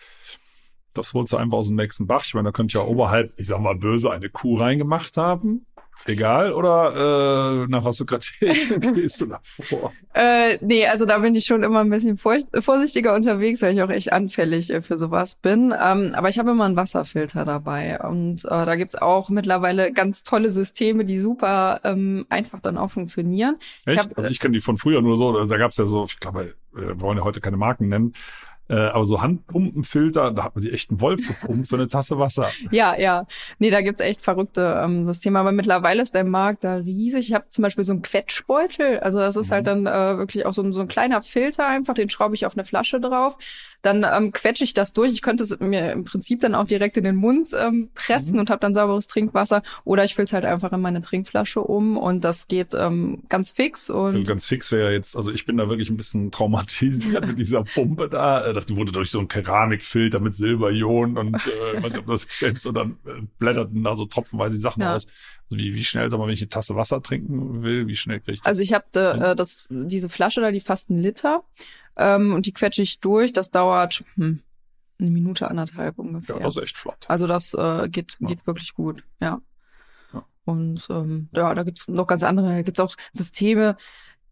[0.93, 2.23] das holst du einfach aus dem nächsten Bach.
[2.25, 5.65] Ich meine, da könnte ja oberhalb, ich sag mal böse, eine Kuh reingemacht haben.
[6.05, 8.23] Egal oder äh, nach was du gerade
[8.93, 9.93] gehst du davor?
[10.13, 13.89] Äh, nee, also da bin ich schon immer ein bisschen vorsichtiger unterwegs, weil ich auch
[13.89, 15.73] echt anfällig äh, für sowas bin.
[15.77, 20.23] Ähm, aber ich habe immer einen Wasserfilter dabei und äh, da gibt's auch mittlerweile ganz
[20.23, 23.57] tolle Systeme, die super ähm, einfach dann auch funktionieren.
[23.85, 23.97] Echt?
[23.97, 26.19] Ich hab, also ich kenne die von früher nur so, da gab's ja so, ich
[26.19, 28.13] glaube, wir wollen ja heute keine Marken nennen,
[28.69, 32.17] äh, aber so Handpumpenfilter, da hat man sich echt einen Wolf gepumpt für eine Tasse
[32.19, 32.49] Wasser.
[32.71, 33.25] Ja, ja.
[33.59, 35.39] Nee, da gibt's echt verrückte ähm, Systeme.
[35.39, 37.29] Aber mittlerweile ist der Markt da riesig.
[37.29, 38.99] Ich habe zum Beispiel so einen Quetschbeutel.
[38.99, 39.69] Also das ist halt mhm.
[39.69, 41.93] halt dann äh, wirklich auch so, so ein kleiner Filter einfach.
[41.93, 43.37] Den schraube ich auf eine Flasche drauf
[43.81, 45.13] dann ähm, quetsche ich das durch.
[45.13, 48.41] Ich könnte es mir im Prinzip dann auch direkt in den Mund ähm, pressen mhm.
[48.41, 49.61] und habe dann sauberes Trinkwasser.
[49.83, 53.51] Oder ich fülle es halt einfach in meine Trinkflasche um und das geht ähm, ganz
[53.51, 53.89] fix.
[53.89, 57.39] Und also ganz fix wäre jetzt, also ich bin da wirklich ein bisschen traumatisiert mit
[57.39, 58.53] dieser Pumpe da.
[58.57, 62.27] Das wurde durch so einen Keramikfilter mit Silberionen und äh, weiß nicht, ob du das
[62.27, 64.95] kennst, und dann äh, blätterten da so tropfenweise die Sachen ja.
[64.95, 65.07] aus.
[65.49, 68.19] Also wie, wie schnell, sag mal, wenn ich eine Tasse Wasser trinken will, wie schnell
[68.19, 68.47] kriege ich das?
[68.47, 71.43] Also ich habe äh, das, diese Flasche da, die fast einen Liter.
[71.97, 73.33] Ähm, und die quetsche ich durch.
[73.33, 74.41] Das dauert hm,
[74.99, 76.37] eine Minute, anderthalb ungefähr.
[76.37, 77.05] Ja, das ist echt flott.
[77.07, 78.27] Also das äh, geht, ja.
[78.27, 79.41] geht wirklich gut, ja.
[80.13, 80.25] ja.
[80.45, 83.77] Und ähm, ja, da gibt's noch ganz andere, da gibt's auch Systeme,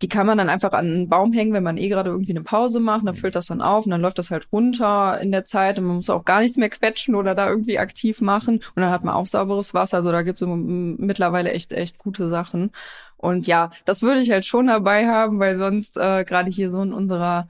[0.01, 2.43] die kann man dann einfach an einen Baum hängen, wenn man eh gerade irgendwie eine
[2.43, 5.45] Pause macht, dann füllt das dann auf und dann läuft das halt runter in der
[5.45, 8.81] Zeit und man muss auch gar nichts mehr quetschen oder da irgendwie aktiv machen und
[8.81, 9.97] dann hat man auch sauberes Wasser.
[9.97, 12.71] Also da gibt's mittlerweile echt, echt gute Sachen.
[13.17, 16.81] Und ja, das würde ich halt schon dabei haben, weil sonst äh, gerade hier so
[16.81, 17.47] in unserer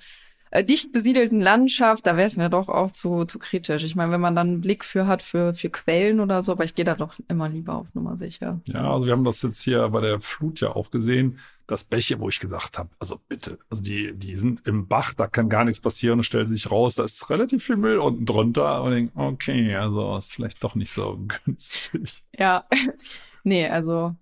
[0.55, 3.83] äh, dicht besiedelten Landschaft, da wäre es mir doch auch zu, zu kritisch.
[3.83, 6.63] Ich meine, wenn man dann einen Blick für hat, für, für Quellen oder so, aber
[6.63, 8.61] ich gehe da doch immer lieber auf Nummer sicher.
[8.65, 12.19] Ja, also wir haben das jetzt hier bei der Flut ja auch gesehen, das Bäche,
[12.19, 15.65] wo ich gesagt habe, also bitte, also die, die sind im Bach, da kann gar
[15.65, 19.11] nichts passieren und stellt sich raus, da ist relativ viel Müll unten drunter und denke,
[19.19, 22.23] okay, also ist vielleicht doch nicht so günstig.
[22.37, 22.63] Ja,
[23.43, 24.15] nee, also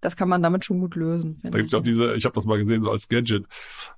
[0.00, 1.38] das kann man damit schon gut lösen.
[1.42, 3.44] Da gibt's ja auch diese, ich habe das mal gesehen, so als Gadget,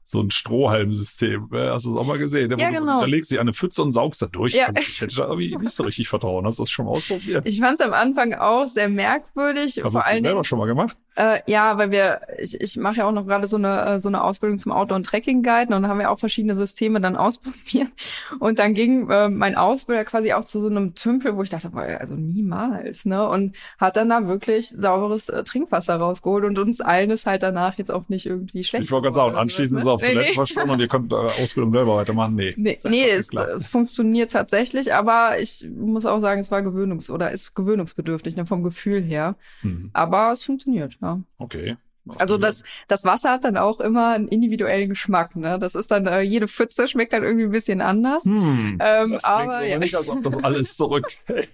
[0.04, 1.48] so ein Strohhalmsystem.
[1.52, 2.50] Hast du das auch mal gesehen?
[2.58, 3.00] Ja, genau.
[3.00, 4.54] da legst du eine Pfütze und saugst da durch.
[4.54, 4.66] Ja.
[4.66, 6.46] Also ich hätte da irgendwie nicht so richtig vertrauen.
[6.46, 7.46] Hast du das schon mal ausprobiert?
[7.46, 9.80] Ich fand es am Anfang auch sehr merkwürdig.
[9.82, 10.96] Hast du das selber schon mal gemacht?
[11.14, 14.08] Äh, ja, weil wir, ich, ich mache ja auch noch gerade so eine äh, so
[14.08, 17.88] eine Ausbildung zum Outdoor- und Trekking-Guide und haben wir auch verschiedene Systeme dann ausprobiert.
[18.40, 21.70] Und dann ging äh, mein Ausbilder quasi auch zu so einem Tümpel, wo ich dachte,
[21.70, 23.28] boah, also niemals, ne?
[23.28, 27.76] Und hat dann da wirklich sauberes äh, Trinkwasser rausgeholt und uns allen ist halt danach
[27.76, 28.84] jetzt auch nicht irgendwie schlecht.
[28.84, 30.34] Ich wollte gerade sagen, anschließend ist es auf nee, Toilette nee.
[30.34, 32.34] verschwunden und ihr könnt eure Ausbildung selber weitermachen.
[32.34, 32.54] Nee.
[32.56, 37.30] Nee, nee es, es, funktioniert tatsächlich, aber ich muss auch sagen, es war gewöhnungs- oder
[37.30, 39.36] ist gewöhnungsbedürftig, ne, vom Gefühl her.
[39.62, 39.90] Mhm.
[39.92, 41.20] Aber es funktioniert, ja.
[41.38, 41.76] Okay.
[42.18, 45.36] Also das, das Wasser hat dann auch immer einen individuellen Geschmack.
[45.36, 45.58] Ne?
[45.60, 48.24] Das ist dann, äh, jede Pfütze schmeckt dann irgendwie ein bisschen anders.
[48.24, 49.78] Hm, Ähm, das aber ja.
[49.78, 51.48] nicht, als ob das alles zurückhält.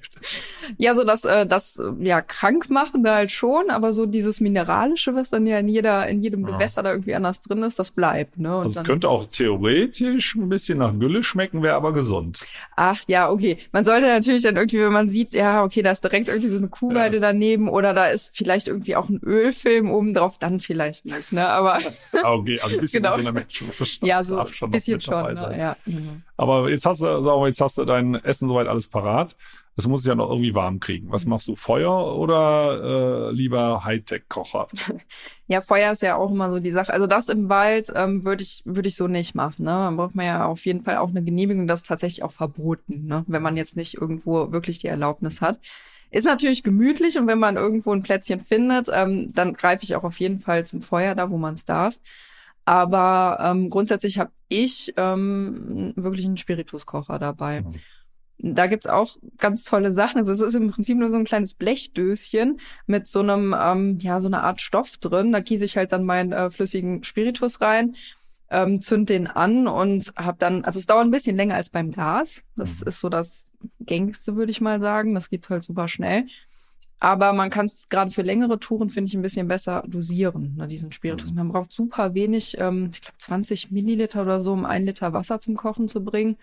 [0.78, 5.14] Ja, so das, äh, das ja krank machen da halt schon, aber so dieses mineralische,
[5.14, 6.54] was dann ja in jeder, in jedem Ja.
[6.54, 8.38] Gewässer da irgendwie anders drin ist, das bleibt.
[8.38, 8.56] Ne?
[8.56, 12.44] Und Also es könnte auch theoretisch ein bisschen nach Gülle schmecken, wäre aber gesund.
[12.76, 13.58] ach ja, okay.
[13.72, 16.56] Man sollte natürlich dann irgendwie, wenn man sieht, ja, okay, da ist direkt irgendwie so
[16.56, 21.04] eine Kuhweide daneben oder da ist vielleicht irgendwie auch ein Ölfilm oben drauf, dann vielleicht
[21.06, 21.32] nicht.
[21.32, 21.48] Ne?
[21.48, 21.78] Aber
[22.24, 23.14] Okay, also ein bisschen Genau.
[23.16, 25.34] gesunder Menschenverstand ja, so ein bisschen schon.
[25.34, 25.56] Ne?
[25.58, 25.76] Ja.
[25.86, 26.22] Mhm.
[26.36, 29.36] Aber jetzt hast du, sag mal, jetzt hast du dein Essen soweit alles parat.
[29.76, 31.12] Das muss ja noch irgendwie warm kriegen.
[31.12, 31.54] Was machst du?
[31.54, 34.66] Feuer oder äh, lieber Hightech-Kocher?
[35.50, 36.92] Ja, Feuer ist ja auch immer so die Sache.
[36.92, 39.64] Also das im Wald ähm, würde ich würde ich so nicht machen.
[39.64, 39.70] Ne?
[39.70, 41.66] Man braucht man ja auf jeden Fall auch eine Genehmigung.
[41.66, 43.24] Das ist tatsächlich auch verboten, ne?
[43.28, 45.58] wenn man jetzt nicht irgendwo wirklich die Erlaubnis hat.
[46.10, 50.04] Ist natürlich gemütlich und wenn man irgendwo ein Plätzchen findet, ähm, dann greife ich auch
[50.04, 51.98] auf jeden Fall zum Feuer da, wo man es darf.
[52.64, 57.64] Aber ähm, grundsätzlich habe ich ähm, wirklich einen Spirituskocher dabei.
[58.40, 60.18] Da gibt's auch ganz tolle Sachen.
[60.18, 64.20] Also es ist im Prinzip nur so ein kleines Blechdöschen mit so einem, ähm, ja,
[64.20, 65.32] so einer Art Stoff drin.
[65.32, 67.96] Da gieße ich halt dann meinen äh, flüssigen Spiritus rein,
[68.50, 71.90] ähm, zünd den an und hab dann, also es dauert ein bisschen länger als beim
[71.90, 72.44] Gas.
[72.54, 72.88] Das Mhm.
[72.88, 73.44] ist so das
[73.80, 75.14] gängigste, würde ich mal sagen.
[75.14, 76.26] Das geht halt super schnell.
[77.00, 80.66] Aber man kann es gerade für längere Touren, finde ich, ein bisschen besser dosieren, ne,
[80.66, 81.30] diesen Spiritus.
[81.30, 81.36] Mhm.
[81.36, 85.40] Man braucht super wenig, ähm, ich glaube 20 Milliliter oder so, um ein Liter Wasser
[85.40, 86.36] zum Kochen zu bringen.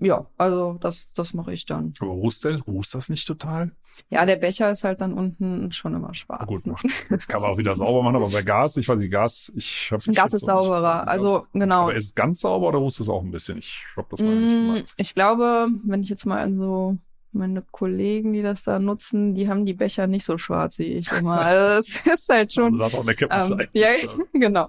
[0.00, 1.92] Ja, also das, das mache ich dann.
[2.00, 3.72] Aber rußt, der, rußt das nicht total?
[4.10, 6.46] Ja, der Becher ist halt dann unten schon immer schwarz.
[6.46, 6.84] gut, macht,
[7.28, 10.12] kann man auch wieder sauber machen, aber bei Gas, ich weiß nicht, Gas, ich habe
[10.12, 11.08] Gas ist sauberer.
[11.08, 11.82] Also genau.
[11.82, 13.58] Aber ist es ganz sauber oder rußt es auch ein bisschen?
[13.58, 14.94] Ich hab das nicht Mm, gemacht.
[14.98, 16.96] Ich glaube, wenn ich jetzt mal an so
[17.32, 21.12] meine Kollegen, die das da nutzen, die haben die Becher nicht so schwarz wie ich
[21.12, 21.38] immer.
[21.40, 22.78] Also es ist halt Also schon.
[22.78, 23.88] da hat auch eine Kippe Ähm, ja,
[24.32, 24.68] genau.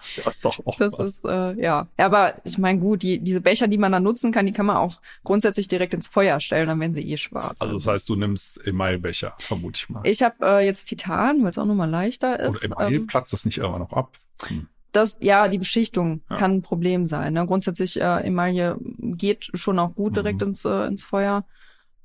[0.00, 1.10] Das ist doch auch Das was.
[1.16, 1.88] ist, äh, ja.
[1.96, 4.76] Aber ich meine, gut, die, diese Becher, die man da nutzen kann, die kann man
[4.76, 7.60] auch grundsätzlich direkt ins Feuer stellen, dann werden sie eh schwarz.
[7.60, 10.02] Also das heißt, du nimmst Emailbecher, vermute ich mal.
[10.04, 12.64] ich habe äh, jetzt Titan, weil es auch nochmal leichter Oder ist.
[12.64, 14.12] Email, Ähm, platzt das nicht irgendwann noch ab?
[14.46, 14.68] Hm.
[14.92, 16.36] das, ja, die Beschichtung Ja.
[16.36, 17.32] kann ein Problem sein.
[17.32, 17.46] Ne?
[17.46, 20.48] Grundsätzlich, äh, Emaille geht schon auch gut direkt Mhm.
[20.48, 21.44] ins, äh, ins Feuer.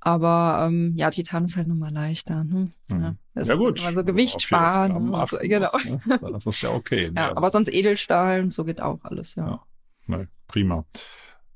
[0.01, 2.43] Aber ähm, ja, Titan ist halt nochmal leichter.
[2.43, 2.71] Ne?
[2.89, 3.01] Mhm.
[3.01, 3.77] Ja, das Ja gut.
[3.79, 4.91] Ist immer so Gewicht sparen.
[4.93, 5.67] Und so, genau.
[5.71, 6.17] muss, ne?
[6.21, 7.09] Dann ist das ja okay.
[7.09, 7.13] Ne?
[7.15, 9.45] Ja, Also, aber sonst Edelstahl und so geht auch alles, ja.
[9.47, 9.63] Ja.
[10.07, 10.85] ne, prima.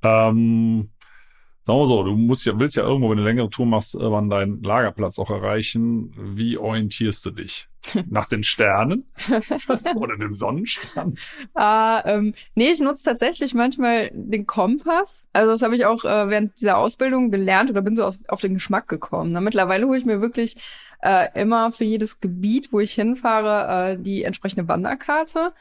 [0.02, 0.92] Ähm,
[1.65, 3.95] sagen wir so, du musst ja, willst ja irgendwo, wenn du eine längere Tour machst,
[3.95, 6.13] irgendwann deinen Lagerplatz auch erreichen.
[6.17, 7.67] Wie orientierst du dich?
[8.10, 9.06] Nach den Sternen?
[9.95, 11.19] Oder dem Sonnenstand?
[11.54, 15.26] Ah, ähm, nee, ich nutze tatsächlich manchmal den Kompass.
[15.34, 18.41] Also das habe ich auch äh, während dieser Ausbildung gelernt oder bin so auf, auf
[18.41, 19.32] den Geschmack gekommen.
[19.32, 20.56] Na, mittlerweile hole ich mir wirklich
[21.02, 25.54] äh, immer für jedes Gebiet, wo ich hinfahre, äh, die entsprechende Wanderkarte.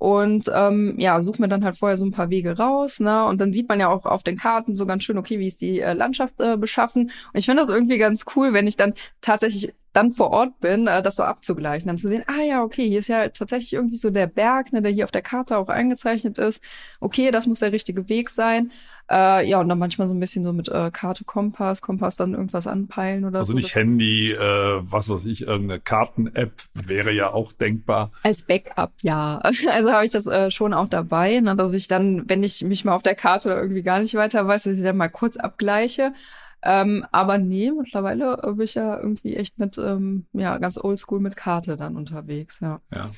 [0.00, 3.26] Und ähm, ja, suche mir dann halt vorher so ein paar Wege raus, ne?
[3.26, 5.60] Und dann sieht man ja auch auf den Karten so ganz schön, okay, wie ist
[5.60, 7.02] die äh, Landschaft äh, beschaffen.
[7.02, 10.86] Und ich finde das irgendwie ganz cool, wenn ich dann tatsächlich dann vor Ort bin,
[10.86, 13.96] äh, das so abzugleichen, dann zu sehen, ah ja, okay, hier ist ja tatsächlich irgendwie
[13.96, 16.62] so der Berg, ne, der hier auf der Karte auch eingezeichnet ist.
[17.00, 18.70] Okay, das muss der richtige Weg sein.
[19.10, 22.34] Äh, ja, und dann manchmal so ein bisschen so mit äh, Karte, Kompass, Kompass dann
[22.34, 23.56] irgendwas anpeilen oder Also so.
[23.56, 24.38] nicht Das- Handy, äh,
[24.80, 28.12] was weiß ich, irgendeine Karten-App wäre ja auch denkbar.
[28.22, 29.40] Als Backup, ja.
[29.70, 32.84] Also habe ich das äh, schon auch dabei, ne, dass ich dann, wenn ich mich
[32.84, 35.36] mal auf der Karte oder irgendwie gar nicht weiter weiß, dass ich dann mal kurz
[35.36, 36.12] abgleiche.
[36.62, 41.36] Ähm, aber nee, mittlerweile bin ich ja irgendwie echt mit, ähm, ja, ganz oldschool mit
[41.36, 42.80] Karte dann unterwegs, ja.
[42.92, 43.10] Ja.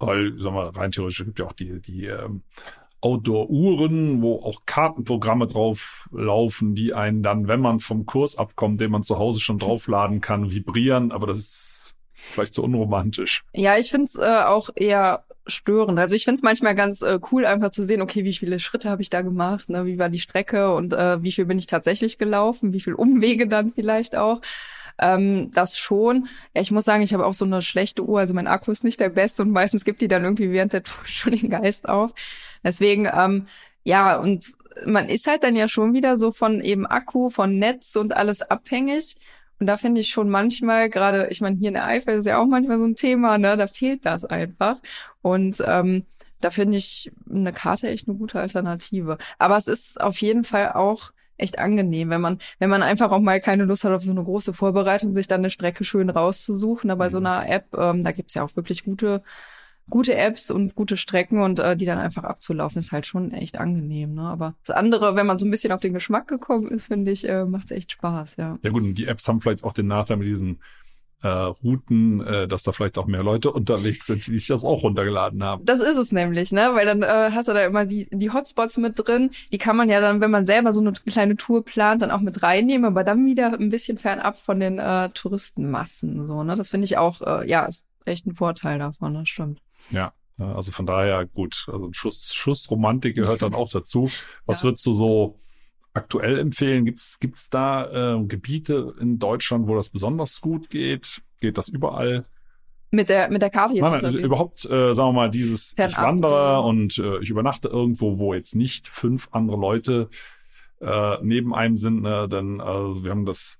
[0.00, 2.42] Weil, sag mal, rein theoretisch gibt ja auch die, die ähm,
[3.00, 8.90] Outdoor-Uhren, wo auch Kartenprogramme drauf laufen, die einen dann, wenn man vom Kurs abkommt, den
[8.90, 11.12] man zu Hause schon draufladen kann, vibrieren.
[11.12, 11.96] Aber das ist
[12.32, 13.44] vielleicht zu unromantisch.
[13.54, 15.98] Ja, ich find's äh, auch eher störend.
[15.98, 19.02] Also ich find's manchmal ganz äh, cool, einfach zu sehen, okay, wie viele Schritte habe
[19.02, 22.18] ich da gemacht, ne, wie war die Strecke und äh, wie viel bin ich tatsächlich
[22.18, 24.40] gelaufen, wie viel Umwege dann vielleicht auch.
[25.00, 26.28] Ähm, das schon.
[26.54, 28.84] Ja, ich muss sagen, ich habe auch so eine schlechte Uhr, also mein Akku ist
[28.84, 31.88] nicht der beste und meistens gibt die dann irgendwie während der Tour schon den Geist
[31.88, 32.12] auf.
[32.64, 33.46] Deswegen, ähm,
[33.84, 34.44] ja, und
[34.86, 38.42] man ist halt dann ja schon wieder so von eben Akku, von Netz und alles
[38.42, 39.16] abhängig.
[39.60, 42.38] Und da finde ich schon manchmal, gerade, ich meine, hier in der Eifel ist ja
[42.38, 43.56] auch manchmal so ein Thema, ne?
[43.56, 44.78] Da fehlt das einfach.
[45.22, 46.06] Und ähm,
[46.40, 49.18] da finde ich eine Karte echt eine gute Alternative.
[49.38, 53.20] Aber es ist auf jeden Fall auch echt angenehm, wenn man, wenn man einfach auch
[53.20, 56.90] mal keine Lust hat auf so eine große Vorbereitung, sich dann eine Strecke schön rauszusuchen.
[56.90, 57.26] Aber bei so Mhm.
[57.26, 59.22] einer App, ähm, da gibt's ja auch wirklich gute,
[59.90, 63.58] gute Apps und gute Strecken und äh, die dann einfach abzulaufen, ist halt schon echt
[63.58, 64.14] angenehm.
[64.14, 64.22] Ne?
[64.22, 67.28] Aber das andere, wenn man so ein bisschen auf den Geschmack gekommen ist, finde ich,
[67.28, 68.58] äh, macht's echt Spaß, ja.
[68.62, 70.58] Ja gut, und die Apps haben vielleicht auch den Nachteil mit diesen
[71.22, 74.82] äh, Routen, äh, dass da vielleicht auch mehr Leute unterwegs sind, die sich das auch
[74.82, 75.64] runtergeladen haben.
[75.64, 76.70] Das ist es nämlich, ne?
[76.74, 79.30] Weil dann äh, hast du da immer die, die Hotspots mit drin.
[79.52, 82.20] Die kann man ja dann, wenn man selber so eine kleine Tour plant, dann auch
[82.20, 86.26] mit reinnehmen, aber dann wieder ein bisschen fernab von den äh, Touristenmassen.
[86.26, 86.56] So, ne?
[86.56, 89.60] Das finde ich auch, äh, ja, ist echt ein Vorteil davon, das stimmt.
[89.90, 90.12] Ja.
[90.38, 94.08] Also von daher gut, also ein Schuss, Schuss Romantik gehört dann auch dazu.
[94.46, 94.68] Was ja.
[94.68, 95.40] würdest du so
[95.94, 96.84] aktuell empfehlen?
[96.84, 101.22] Gibt's gibt's da äh, Gebiete in Deutschland, wo das besonders gut geht?
[101.40, 102.24] Geht das überall?
[102.90, 103.82] Mit der, mit der Karte jetzt.
[103.82, 105.90] Nein, nein, überhaupt, äh, sagen wir mal, dieses, Fernab.
[105.90, 110.08] ich wandere und äh, ich übernachte irgendwo, wo jetzt nicht fünf andere Leute
[110.80, 112.28] äh, neben einem sind, ne?
[112.28, 113.58] denn äh, wir haben das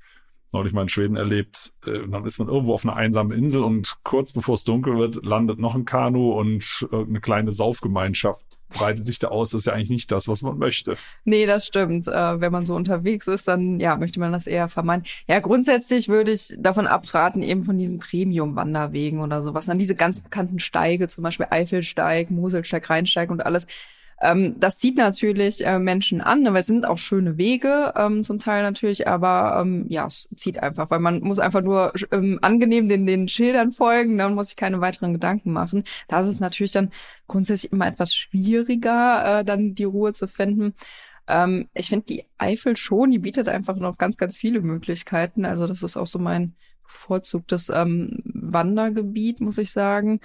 [0.52, 1.72] neulich mal in Schweden erlebt.
[1.86, 5.24] Äh, dann ist man irgendwo auf einer einsamen Insel und kurz bevor es dunkel wird,
[5.24, 9.50] landet noch ein Kanu und eine kleine Saufgemeinschaft breitet sich da aus.
[9.50, 10.96] Das ist ja eigentlich nicht das, was man möchte.
[11.24, 12.06] Nee, das stimmt.
[12.06, 15.04] Äh, wenn man so unterwegs ist, dann ja, möchte man das eher vermeiden.
[15.26, 19.66] Ja, grundsätzlich würde ich davon abraten, eben von diesen Premium-Wanderwegen oder sowas.
[19.66, 23.66] Dann diese ganz bekannten Steige, zum Beispiel Eifelsteig, Moselsteig, Rheinsteig und alles
[24.20, 28.40] ähm, das zieht natürlich äh, Menschen an, weil es sind auch schöne Wege ähm, zum
[28.40, 32.88] Teil natürlich, aber ähm, ja, es zieht einfach, weil man muss einfach nur ähm, angenehm
[32.88, 35.84] den, den Schildern folgen, dann muss ich keine weiteren Gedanken machen.
[36.08, 36.90] Da ist es natürlich dann
[37.28, 40.74] grundsätzlich immer etwas schwieriger, äh, dann die Ruhe zu finden.
[41.28, 45.44] Ähm, ich finde die Eifel schon, die bietet einfach noch ganz, ganz viele Möglichkeiten.
[45.44, 50.20] Also das ist auch so mein bevorzugtes ähm, Wandergebiet, muss ich sagen.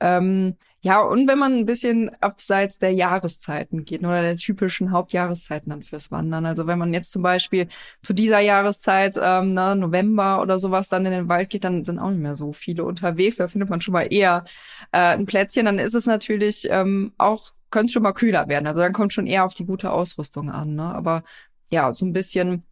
[0.00, 5.68] Ähm, ja, und wenn man ein bisschen abseits der Jahreszeiten geht oder der typischen Hauptjahreszeiten
[5.68, 6.46] dann fürs Wandern.
[6.46, 7.68] Also wenn man jetzt zum Beispiel
[8.02, 11.98] zu dieser Jahreszeit, ähm, ne, November oder sowas, dann in den Wald geht, dann sind
[11.98, 13.36] auch nicht mehr so viele unterwegs.
[13.36, 14.44] Da findet man schon mal eher
[14.92, 15.66] äh, ein Plätzchen.
[15.66, 18.66] Dann ist es natürlich ähm, auch, könnte schon mal kühler werden.
[18.66, 20.76] Also dann kommt schon eher auf die gute Ausrüstung an.
[20.76, 20.84] Ne?
[20.84, 21.24] Aber
[21.70, 22.64] ja, so ein bisschen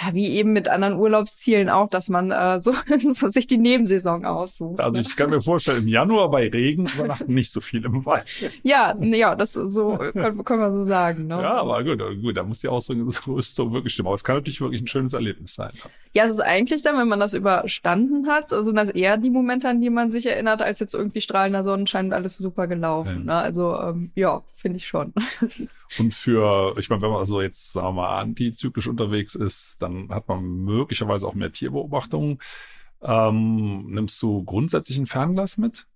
[0.00, 4.24] ja, wie eben mit anderen Urlaubszielen auch, dass man äh, so, so sich die Nebensaison
[4.24, 4.80] aussucht.
[4.80, 8.24] Also ich kann mir vorstellen, im Januar bei Regen übernachten nicht so viel im Wald.
[8.62, 11.28] ja, ja, das so können, können wir so sagen.
[11.28, 11.40] Ne?
[11.40, 14.08] Ja, aber gut, gut, da muss die Ausrüstung wirklich stimmen.
[14.08, 15.70] Aber es kann natürlich wirklich ein schönes Erlebnis sein.
[16.12, 19.68] Ja, es ist eigentlich dann, wenn man das überstanden hat, sind das eher die Momente,
[19.68, 23.24] an die man sich erinnert, als jetzt irgendwie strahlender Sonnenschein und alles super gelaufen.
[23.26, 23.34] Ja.
[23.34, 23.34] Ne?
[23.34, 25.12] Also ähm, ja, finde ich schon.
[25.98, 30.08] Und für, ich meine, wenn man also jetzt, sagen wir mal, antizyklisch unterwegs ist, dann
[30.10, 32.38] hat man möglicherweise auch mehr Tierbeobachtungen.
[33.02, 35.86] Ähm, nimmst du grundsätzlich ein Fernglas mit?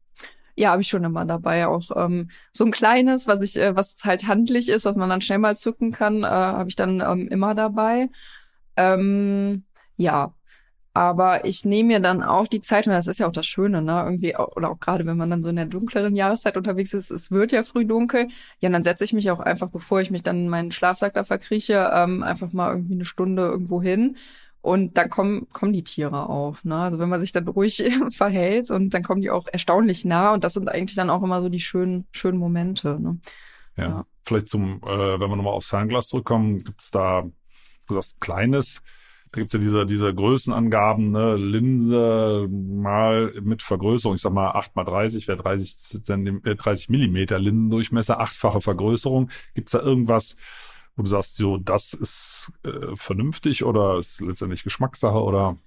[0.57, 1.69] Ja, habe ich schon immer dabei.
[1.69, 5.21] Auch ähm, so ein kleines, was ich, äh, was halt handlich ist, was man dann
[5.21, 8.09] schnell mal zücken kann, äh, habe ich dann ähm, immer dabei.
[8.77, 9.65] Ähm,
[9.97, 10.35] ja,
[10.99, 13.83] aber ich nehme mir dann auch die Zeit, und das ist ja auch das Schöne,
[13.83, 14.03] ne?
[14.05, 17.31] Irgendwie, oder auch gerade wenn man dann so in der dunkleren Jahreszeit unterwegs ist, es
[17.31, 18.27] wird ja früh dunkel.
[18.59, 21.15] Ja, und dann setze ich mich auch einfach, bevor ich mich dann in meinen Schlafsack
[21.15, 24.17] da verkrieche, ähm, einfach mal irgendwie eine Stunde irgendwo hin.
[24.61, 26.65] Und dann kommen, kommen die Tiere auch.
[26.65, 26.75] Ne?
[26.75, 27.81] Also wenn man sich dann ruhig
[28.11, 30.35] verhält und dann kommen die auch erstaunlich nah.
[30.35, 32.99] Und das sind eigentlich dann auch immer so die schönen, schönen Momente.
[33.01, 33.21] Ne?
[33.77, 34.05] Ja, ja.
[34.25, 37.23] vielleicht zum, äh, wenn wir nochmal aufs Fernglas zurückkommen, gibt's da,
[37.87, 38.83] du sagst kleines,
[39.31, 41.37] da gibt's ja diese, diese Größenangaben, ne?
[41.37, 46.89] Linse mal mit Vergrößerung, ich sag mal 8 mal 30 wäre 30, Zentime, äh, 30
[46.89, 49.31] Millimeter Linsendurchmesser, achtfache Vergrößerung.
[49.55, 50.37] Gibt's da irgendwas,
[50.97, 55.59] wo du sagst, so, das ist äh, vernünftig oder ist letztendlich Geschmackssache oder?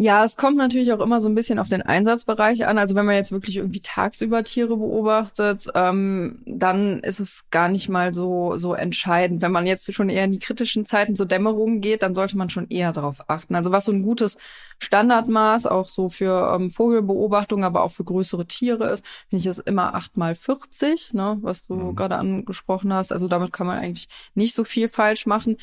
[0.00, 2.78] Ja, es kommt natürlich auch immer so ein bisschen auf den Einsatzbereich an.
[2.78, 7.88] Also wenn man jetzt wirklich irgendwie tagsüber Tiere beobachtet, ähm, dann ist es gar nicht
[7.88, 9.42] mal so so entscheidend.
[9.42, 12.48] Wenn man jetzt schon eher in die kritischen Zeiten zur Dämmerung geht, dann sollte man
[12.48, 13.56] schon eher darauf achten.
[13.56, 14.38] Also was so ein gutes
[14.78, 19.58] Standardmaß auch so für ähm, Vogelbeobachtung, aber auch für größere Tiere ist, finde ich das
[19.58, 21.96] immer acht mal 40, ne, was du mhm.
[21.96, 23.10] gerade angesprochen hast.
[23.10, 25.56] Also damit kann man eigentlich nicht so viel falsch machen.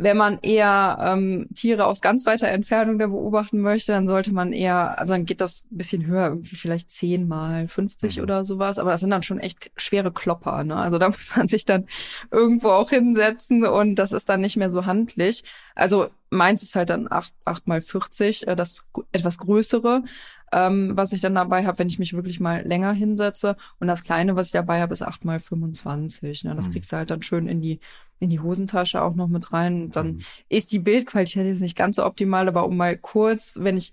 [0.00, 4.52] Wenn man eher ähm, Tiere aus ganz weiter Entfernung da beobachten möchte, dann sollte man
[4.52, 8.22] eher, also dann geht das ein bisschen höher, irgendwie vielleicht 10 mal 50 mhm.
[8.22, 8.78] oder sowas.
[8.78, 10.64] Aber das sind dann schon echt schwere Klopper.
[10.64, 10.76] Ne?
[10.76, 11.86] Also da muss man sich dann
[12.30, 15.42] irgendwo auch hinsetzen und das ist dann nicht mehr so handlich.
[15.74, 20.02] Also meins ist halt dann 8, 8 mal 40, äh, das etwas größere
[20.52, 23.56] ähm, was ich dann dabei habe, wenn ich mich wirklich mal länger hinsetze.
[23.80, 26.44] Und das kleine, was ich dabei habe, ist 8 mal 25.
[26.44, 26.54] Ne?
[26.54, 26.72] Das mhm.
[26.72, 27.80] kriegst du halt dann schön in die
[28.20, 29.90] in die Hosentasche auch noch mit rein.
[29.90, 30.20] Dann mhm.
[30.48, 33.92] ist die Bildqualität jetzt nicht ganz so optimal, aber um mal kurz, wenn ich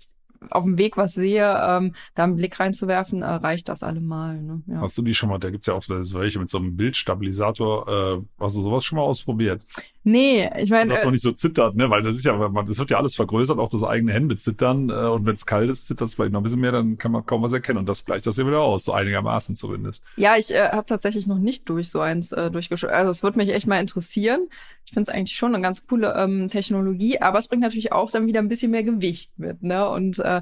[0.50, 4.42] auf dem Weg was sehe, ähm, da einen Blick reinzuwerfen, äh, reicht das allemal.
[4.42, 4.62] Ne?
[4.66, 4.80] Ja.
[4.80, 8.42] Hast du die schon mal, da gibt's ja auch welche mit so einem Bildstabilisator, äh,
[8.42, 9.64] hast du sowas schon mal ausprobiert?
[10.08, 10.88] Nee, ich meine.
[10.88, 11.90] Dass das äh, noch nicht so zittert, ne?
[11.90, 14.88] Weil das ist ja, man, das wird ja alles vergrößert, auch das eigene Hände zittern.
[14.88, 17.10] Äh, und wenn es kalt ist, zittert es vielleicht noch ein bisschen mehr, dann kann
[17.10, 17.80] man kaum was erkennen.
[17.80, 20.04] Und das gleicht das ja wieder aus, so einigermaßen zumindest.
[20.14, 22.90] Ja, ich äh, habe tatsächlich noch nicht durch so eins äh, durchgeschaut.
[22.90, 24.46] Also es würde mich echt mal interessieren.
[24.84, 28.12] Ich finde es eigentlich schon eine ganz coole ähm, Technologie, aber es bringt natürlich auch
[28.12, 29.88] dann wieder ein bisschen mehr Gewicht mit, ne?
[29.88, 30.35] Und äh,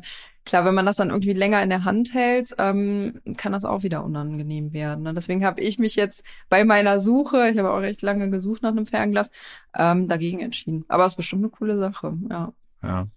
[0.45, 3.83] klar, wenn man das dann irgendwie länger in der Hand hält, ähm, kann das auch
[3.83, 5.05] wieder unangenehm werden.
[5.05, 5.15] Ne?
[5.15, 8.71] Deswegen habe ich mich jetzt bei meiner Suche, ich habe auch recht lange gesucht nach
[8.71, 9.31] einem Fernglas,
[9.77, 10.85] ähm, dagegen entschieden.
[10.89, 12.53] Aber es ist bestimmt eine coole Sache, ja.
[12.83, 13.09] Ja.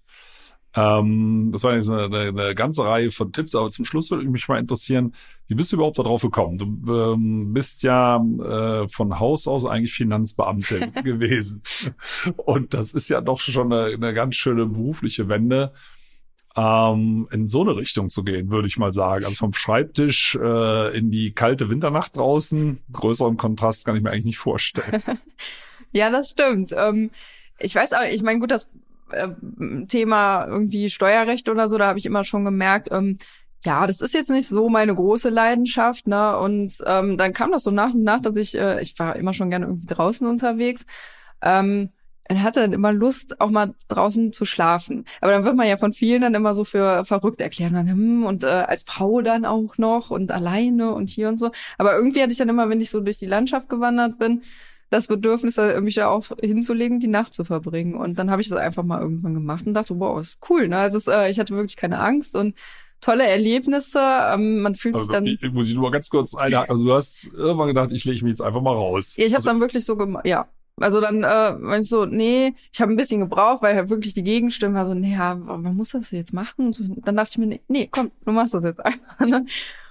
[0.77, 4.29] Ähm, das war jetzt eine, eine, eine, ganze Reihe von Tipps, aber zum Schluss würde
[4.29, 5.13] mich mal interessieren,
[5.47, 6.57] wie bist du überhaupt darauf gekommen?
[6.57, 11.63] Du ähm, bist ja äh, von Haus aus eigentlich Finanzbeamtin gewesen.
[12.35, 15.73] Und das ist ja doch schon eine, eine ganz schöne berufliche Wende
[16.57, 19.25] ähm, in so eine Richtung zu gehen, würde ich mal sagen.
[19.25, 24.25] Also vom Schreibtisch äh, in die kalte Winternacht draußen, größeren Kontrast kann ich mir eigentlich
[24.25, 25.03] nicht vorstellen.
[25.91, 26.73] ja, das stimmt.
[26.75, 27.11] Ähm,
[27.59, 28.71] ich weiß auch, ich meine, gut, das
[29.11, 29.29] äh,
[29.87, 33.19] Thema irgendwie Steuerrecht oder so, da habe ich immer schon gemerkt, ähm,
[33.63, 36.37] ja, das ist jetzt nicht so meine große Leidenschaft, ne?
[36.37, 39.33] Und ähm, dann kam das so nach und nach, dass ich, äh, ich war immer
[39.33, 40.85] schon gerne irgendwie draußen unterwegs.
[41.41, 41.89] Ähm,
[42.29, 45.05] und hatte dann immer Lust, auch mal draußen zu schlafen.
[45.21, 48.25] Aber dann wird man ja von vielen dann immer so für verrückt erklären, dann, hm,
[48.25, 51.51] und äh, als Frau dann auch noch und alleine und hier und so.
[51.77, 54.41] Aber irgendwie hatte ich dann immer, wenn ich so durch die Landschaft gewandert bin,
[54.89, 57.95] das Bedürfnis, mich da auch hinzulegen, die Nacht zu verbringen.
[57.95, 60.69] Und dann habe ich das einfach mal irgendwann gemacht und dachte, wow, ist cool.
[60.69, 60.77] Ne?
[60.77, 62.55] Also es, äh, ich hatte wirklich keine Angst und
[63.01, 63.99] tolle Erlebnisse.
[63.99, 65.25] Ähm, man fühlt also, sich dann.
[65.25, 66.71] Ich, muss ich nur mal ganz kurz einhaken.
[66.71, 69.17] Also du hast irgendwann gedacht, ich lege mich jetzt einfach mal raus.
[69.17, 70.25] Ja, ich habe also, dann wirklich so gemacht.
[70.25, 70.47] Ja,
[70.79, 74.13] also dann, äh, wenn ich so, nee, ich habe ein bisschen gebraucht, weil halt wirklich
[74.13, 76.67] die Gegenstimme war so, nee, ja, man muss das jetzt machen.
[76.67, 79.19] Und so, dann dachte ich mir, nee, nee, komm, du machst das jetzt einfach.
[79.27, 79.45] Ne?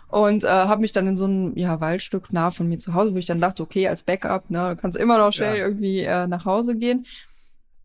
[0.09, 3.12] und äh, habe mich dann in so ein ja, Waldstück nah von mir zu Hause,
[3.12, 5.64] wo ich dann dachte, okay, als Backup, ne, du kannst immer noch schnell ja.
[5.64, 7.07] irgendwie äh, nach Hause gehen.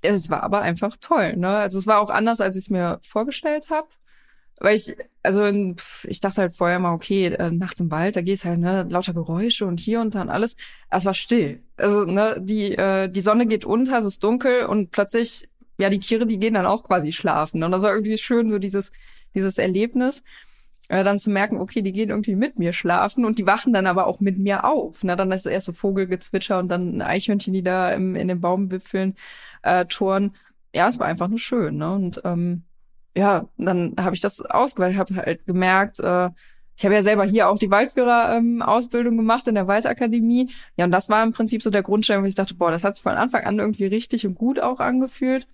[0.01, 1.49] Es war aber einfach toll, ne?
[1.49, 3.87] Also es war auch anders, als ich es mir vorgestellt habe.
[4.61, 5.43] Weil ich, also
[6.07, 9.13] ich dachte halt vorher mal, okay, äh, nachts im Wald, da geht's halt, ne, lauter
[9.13, 10.55] Geräusche und hier und da und alles.
[10.91, 11.63] Es war still.
[11.77, 15.49] Also, ne, die, äh, die Sonne geht unter, es ist dunkel und plötzlich,
[15.79, 17.63] ja, die Tiere, die gehen dann auch quasi schlafen.
[17.63, 18.91] Und das war irgendwie schön, so dieses,
[19.33, 20.23] dieses Erlebnis
[20.89, 23.87] äh, dann zu merken, okay, die gehen irgendwie mit mir schlafen und die wachen dann
[23.87, 25.03] aber auch mit mir auf.
[25.03, 25.15] Ne?
[25.15, 29.15] Dann das erste Vogelgezwitscher und dann Eichhörnchen, die da im, in den Baumwipfeln
[29.63, 30.35] äh, toren.
[30.75, 31.77] Ja, es war einfach nur schön.
[31.77, 31.93] Ne?
[31.93, 32.63] Und ähm,
[33.15, 36.29] ja, dann habe ich das ausgewählt, habe halt gemerkt, äh,
[36.77, 40.49] ich habe ja selber hier auch die Waldführer-Ausbildung ähm, gemacht in der Waldakademie.
[40.77, 42.95] Ja, und das war im Prinzip so der Grundstein, wo ich dachte, boah, das hat
[42.95, 45.47] sich von Anfang an irgendwie richtig und gut auch angefühlt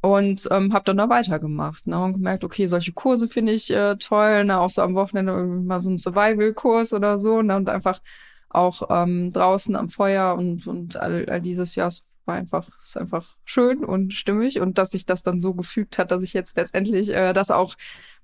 [0.00, 3.96] und ähm, habe dann da weitergemacht ne, und gemerkt, okay, solche Kurse finde ich äh,
[3.96, 8.00] toll, ne, auch so am Wochenende mal so ein Survival-Kurs oder so ne, und einfach
[8.48, 11.90] auch ähm, draußen am Feuer und und all, all dieses Jahr
[12.28, 16.12] war einfach ist einfach schön und stimmig und dass sich das dann so gefügt hat,
[16.12, 17.74] dass ich jetzt letztendlich äh, das auch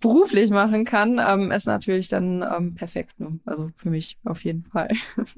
[0.00, 3.18] beruflich machen kann, ähm, ist natürlich dann ähm, perfekt.
[3.18, 3.40] Ne?
[3.46, 4.90] Also für mich auf jeden Fall.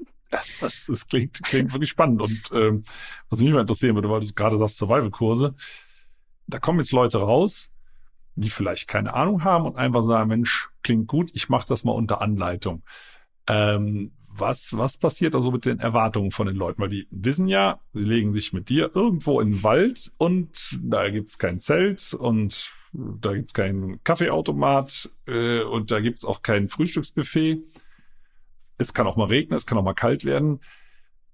[0.59, 2.21] Das, das klingt, klingt wirklich spannend.
[2.21, 2.83] Und ähm,
[3.29, 5.55] was mich mal interessieren würde, weil du gerade sagst, Survival-Kurse,
[6.47, 7.71] da kommen jetzt Leute raus,
[8.35, 11.93] die vielleicht keine Ahnung haben und einfach sagen, Mensch, klingt gut, ich mache das mal
[11.93, 12.83] unter Anleitung.
[13.47, 16.81] Ähm, was, was passiert also mit den Erwartungen von den Leuten?
[16.81, 21.09] Weil die wissen ja, sie legen sich mit dir irgendwo in den Wald und da
[21.09, 27.63] gibt's kein Zelt und da gibt's keinen Kaffeeautomat äh, und da gibt's auch kein Frühstücksbuffet.
[28.77, 30.61] Es kann auch mal regnen, es kann auch mal kalt werden.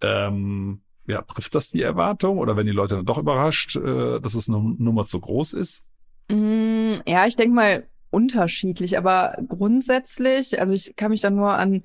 [0.02, 4.34] Ähm, ja, trifft das die Erwartung oder wenn die Leute dann doch überrascht, äh, dass
[4.36, 5.86] es eine Nummer zu groß ist?
[6.30, 11.82] Mm, ja, ich denke mal unterschiedlich, aber grundsätzlich, also ich kann mich dann nur an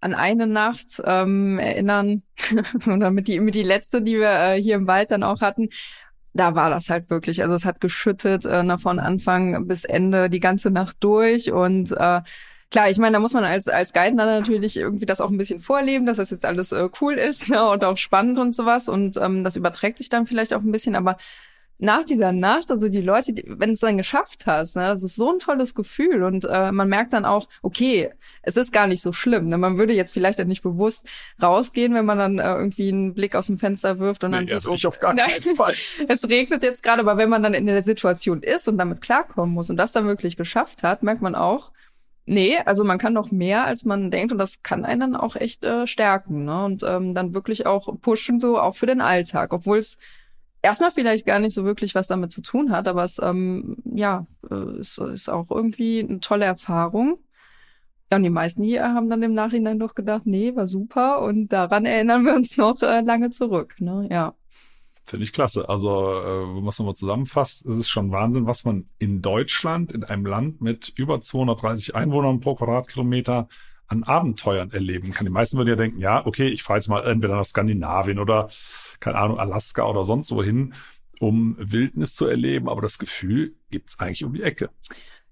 [0.00, 2.22] an eine Nacht ähm, erinnern
[2.86, 5.68] oder mit die mit die letzte, die wir äh, hier im Wald dann auch hatten.
[6.32, 10.40] Da war das halt wirklich, also es hat geschüttet äh, von Anfang bis Ende die
[10.40, 12.20] ganze Nacht durch und äh,
[12.70, 15.36] Klar, ich meine, da muss man als, als Guide dann natürlich irgendwie das auch ein
[15.36, 18.88] bisschen vorleben, dass das jetzt alles äh, cool ist ne, und auch spannend und sowas.
[18.88, 21.16] Und ähm, das überträgt sich dann vielleicht auch ein bisschen, aber
[21.80, 25.14] nach dieser Nacht, also die Leute, die, wenn es dann geschafft hast, ne, das ist
[25.14, 28.10] so ein tolles Gefühl und äh, man merkt dann auch, okay,
[28.42, 29.48] es ist gar nicht so schlimm.
[29.48, 29.56] Ne?
[29.56, 31.06] Man würde jetzt vielleicht dann nicht bewusst
[31.42, 34.52] rausgehen, wenn man dann äh, irgendwie einen Blick aus dem Fenster wirft und dann nee,
[34.52, 35.74] also ich auf gar keinen Fall.
[36.08, 39.54] es regnet jetzt gerade, aber wenn man dann in der Situation ist und damit klarkommen
[39.54, 41.72] muss und das dann wirklich geschafft hat, merkt man auch,
[42.26, 45.34] Nee, also man kann noch mehr, als man denkt und das kann einen dann auch
[45.34, 46.64] echt äh, stärken ne?
[46.64, 49.98] und ähm, dann wirklich auch pushen, so auch für den Alltag, obwohl es
[50.62, 54.26] erstmal vielleicht gar nicht so wirklich was damit zu tun hat, aber es ähm, ja
[54.50, 57.18] äh, ist, ist auch irgendwie eine tolle Erfahrung.
[58.10, 61.48] Ja, und die meisten hier haben dann im Nachhinein doch gedacht, nee, war super und
[61.48, 63.76] daran erinnern wir uns noch äh, lange zurück.
[63.78, 64.08] Ne?
[64.10, 64.34] Ja.
[65.04, 65.68] Finde ich klasse.
[65.68, 69.92] Also, äh, wenn man es nochmal zusammenfasst, ist es schon Wahnsinn, was man in Deutschland,
[69.92, 73.48] in einem Land mit über 230 Einwohnern pro Quadratkilometer
[73.86, 75.26] an Abenteuern erleben kann.
[75.26, 78.48] Die meisten würden ja denken, ja, okay, ich fahre jetzt mal entweder nach Skandinavien oder,
[79.00, 80.74] keine Ahnung, Alaska oder sonst wohin,
[81.18, 82.68] um Wildnis zu erleben.
[82.68, 84.70] Aber das Gefühl gibt's eigentlich um die Ecke.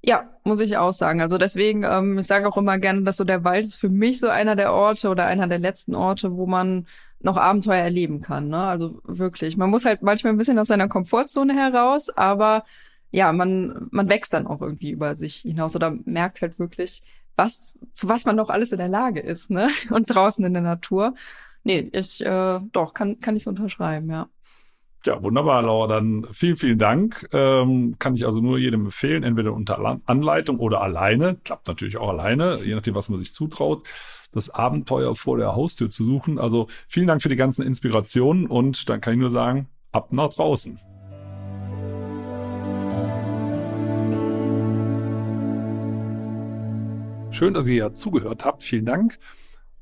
[0.03, 1.21] Ja, muss ich auch sagen.
[1.21, 4.21] Also deswegen, ähm, ich sage auch immer gerne, dass so der Wald ist für mich
[4.21, 6.87] so einer der Orte oder einer der letzten Orte, wo man
[7.21, 8.49] noch Abenteuer erleben kann.
[8.49, 8.59] Ne?
[8.59, 9.57] Also wirklich.
[9.57, 12.65] Man muss halt manchmal ein bisschen aus seiner Komfortzone heraus, aber
[13.11, 17.03] ja, man, man wächst dann auch irgendwie über sich hinaus oder merkt halt wirklich,
[17.37, 19.69] was, zu was man noch alles in der Lage ist, ne?
[19.91, 21.15] Und draußen in der Natur.
[21.65, 24.29] Nee, ich, äh, doch, kann, kann ich so unterschreiben, ja.
[25.07, 25.87] Ja, wunderbar, Laura.
[25.87, 27.29] Dann vielen, vielen Dank.
[27.33, 31.37] Ähm, kann ich also nur jedem empfehlen, entweder unter Anleitung oder alleine.
[31.45, 33.89] Klappt natürlich auch alleine, je nachdem, was man sich zutraut,
[34.33, 36.39] das Abenteuer vor der Haustür zu suchen.
[36.39, 40.33] Also vielen Dank für die ganzen Inspirationen und dann kann ich nur sagen, ab nach
[40.33, 40.79] draußen.
[47.31, 48.65] Schön, dass ihr zugehört habt.
[48.65, 49.19] Vielen Dank.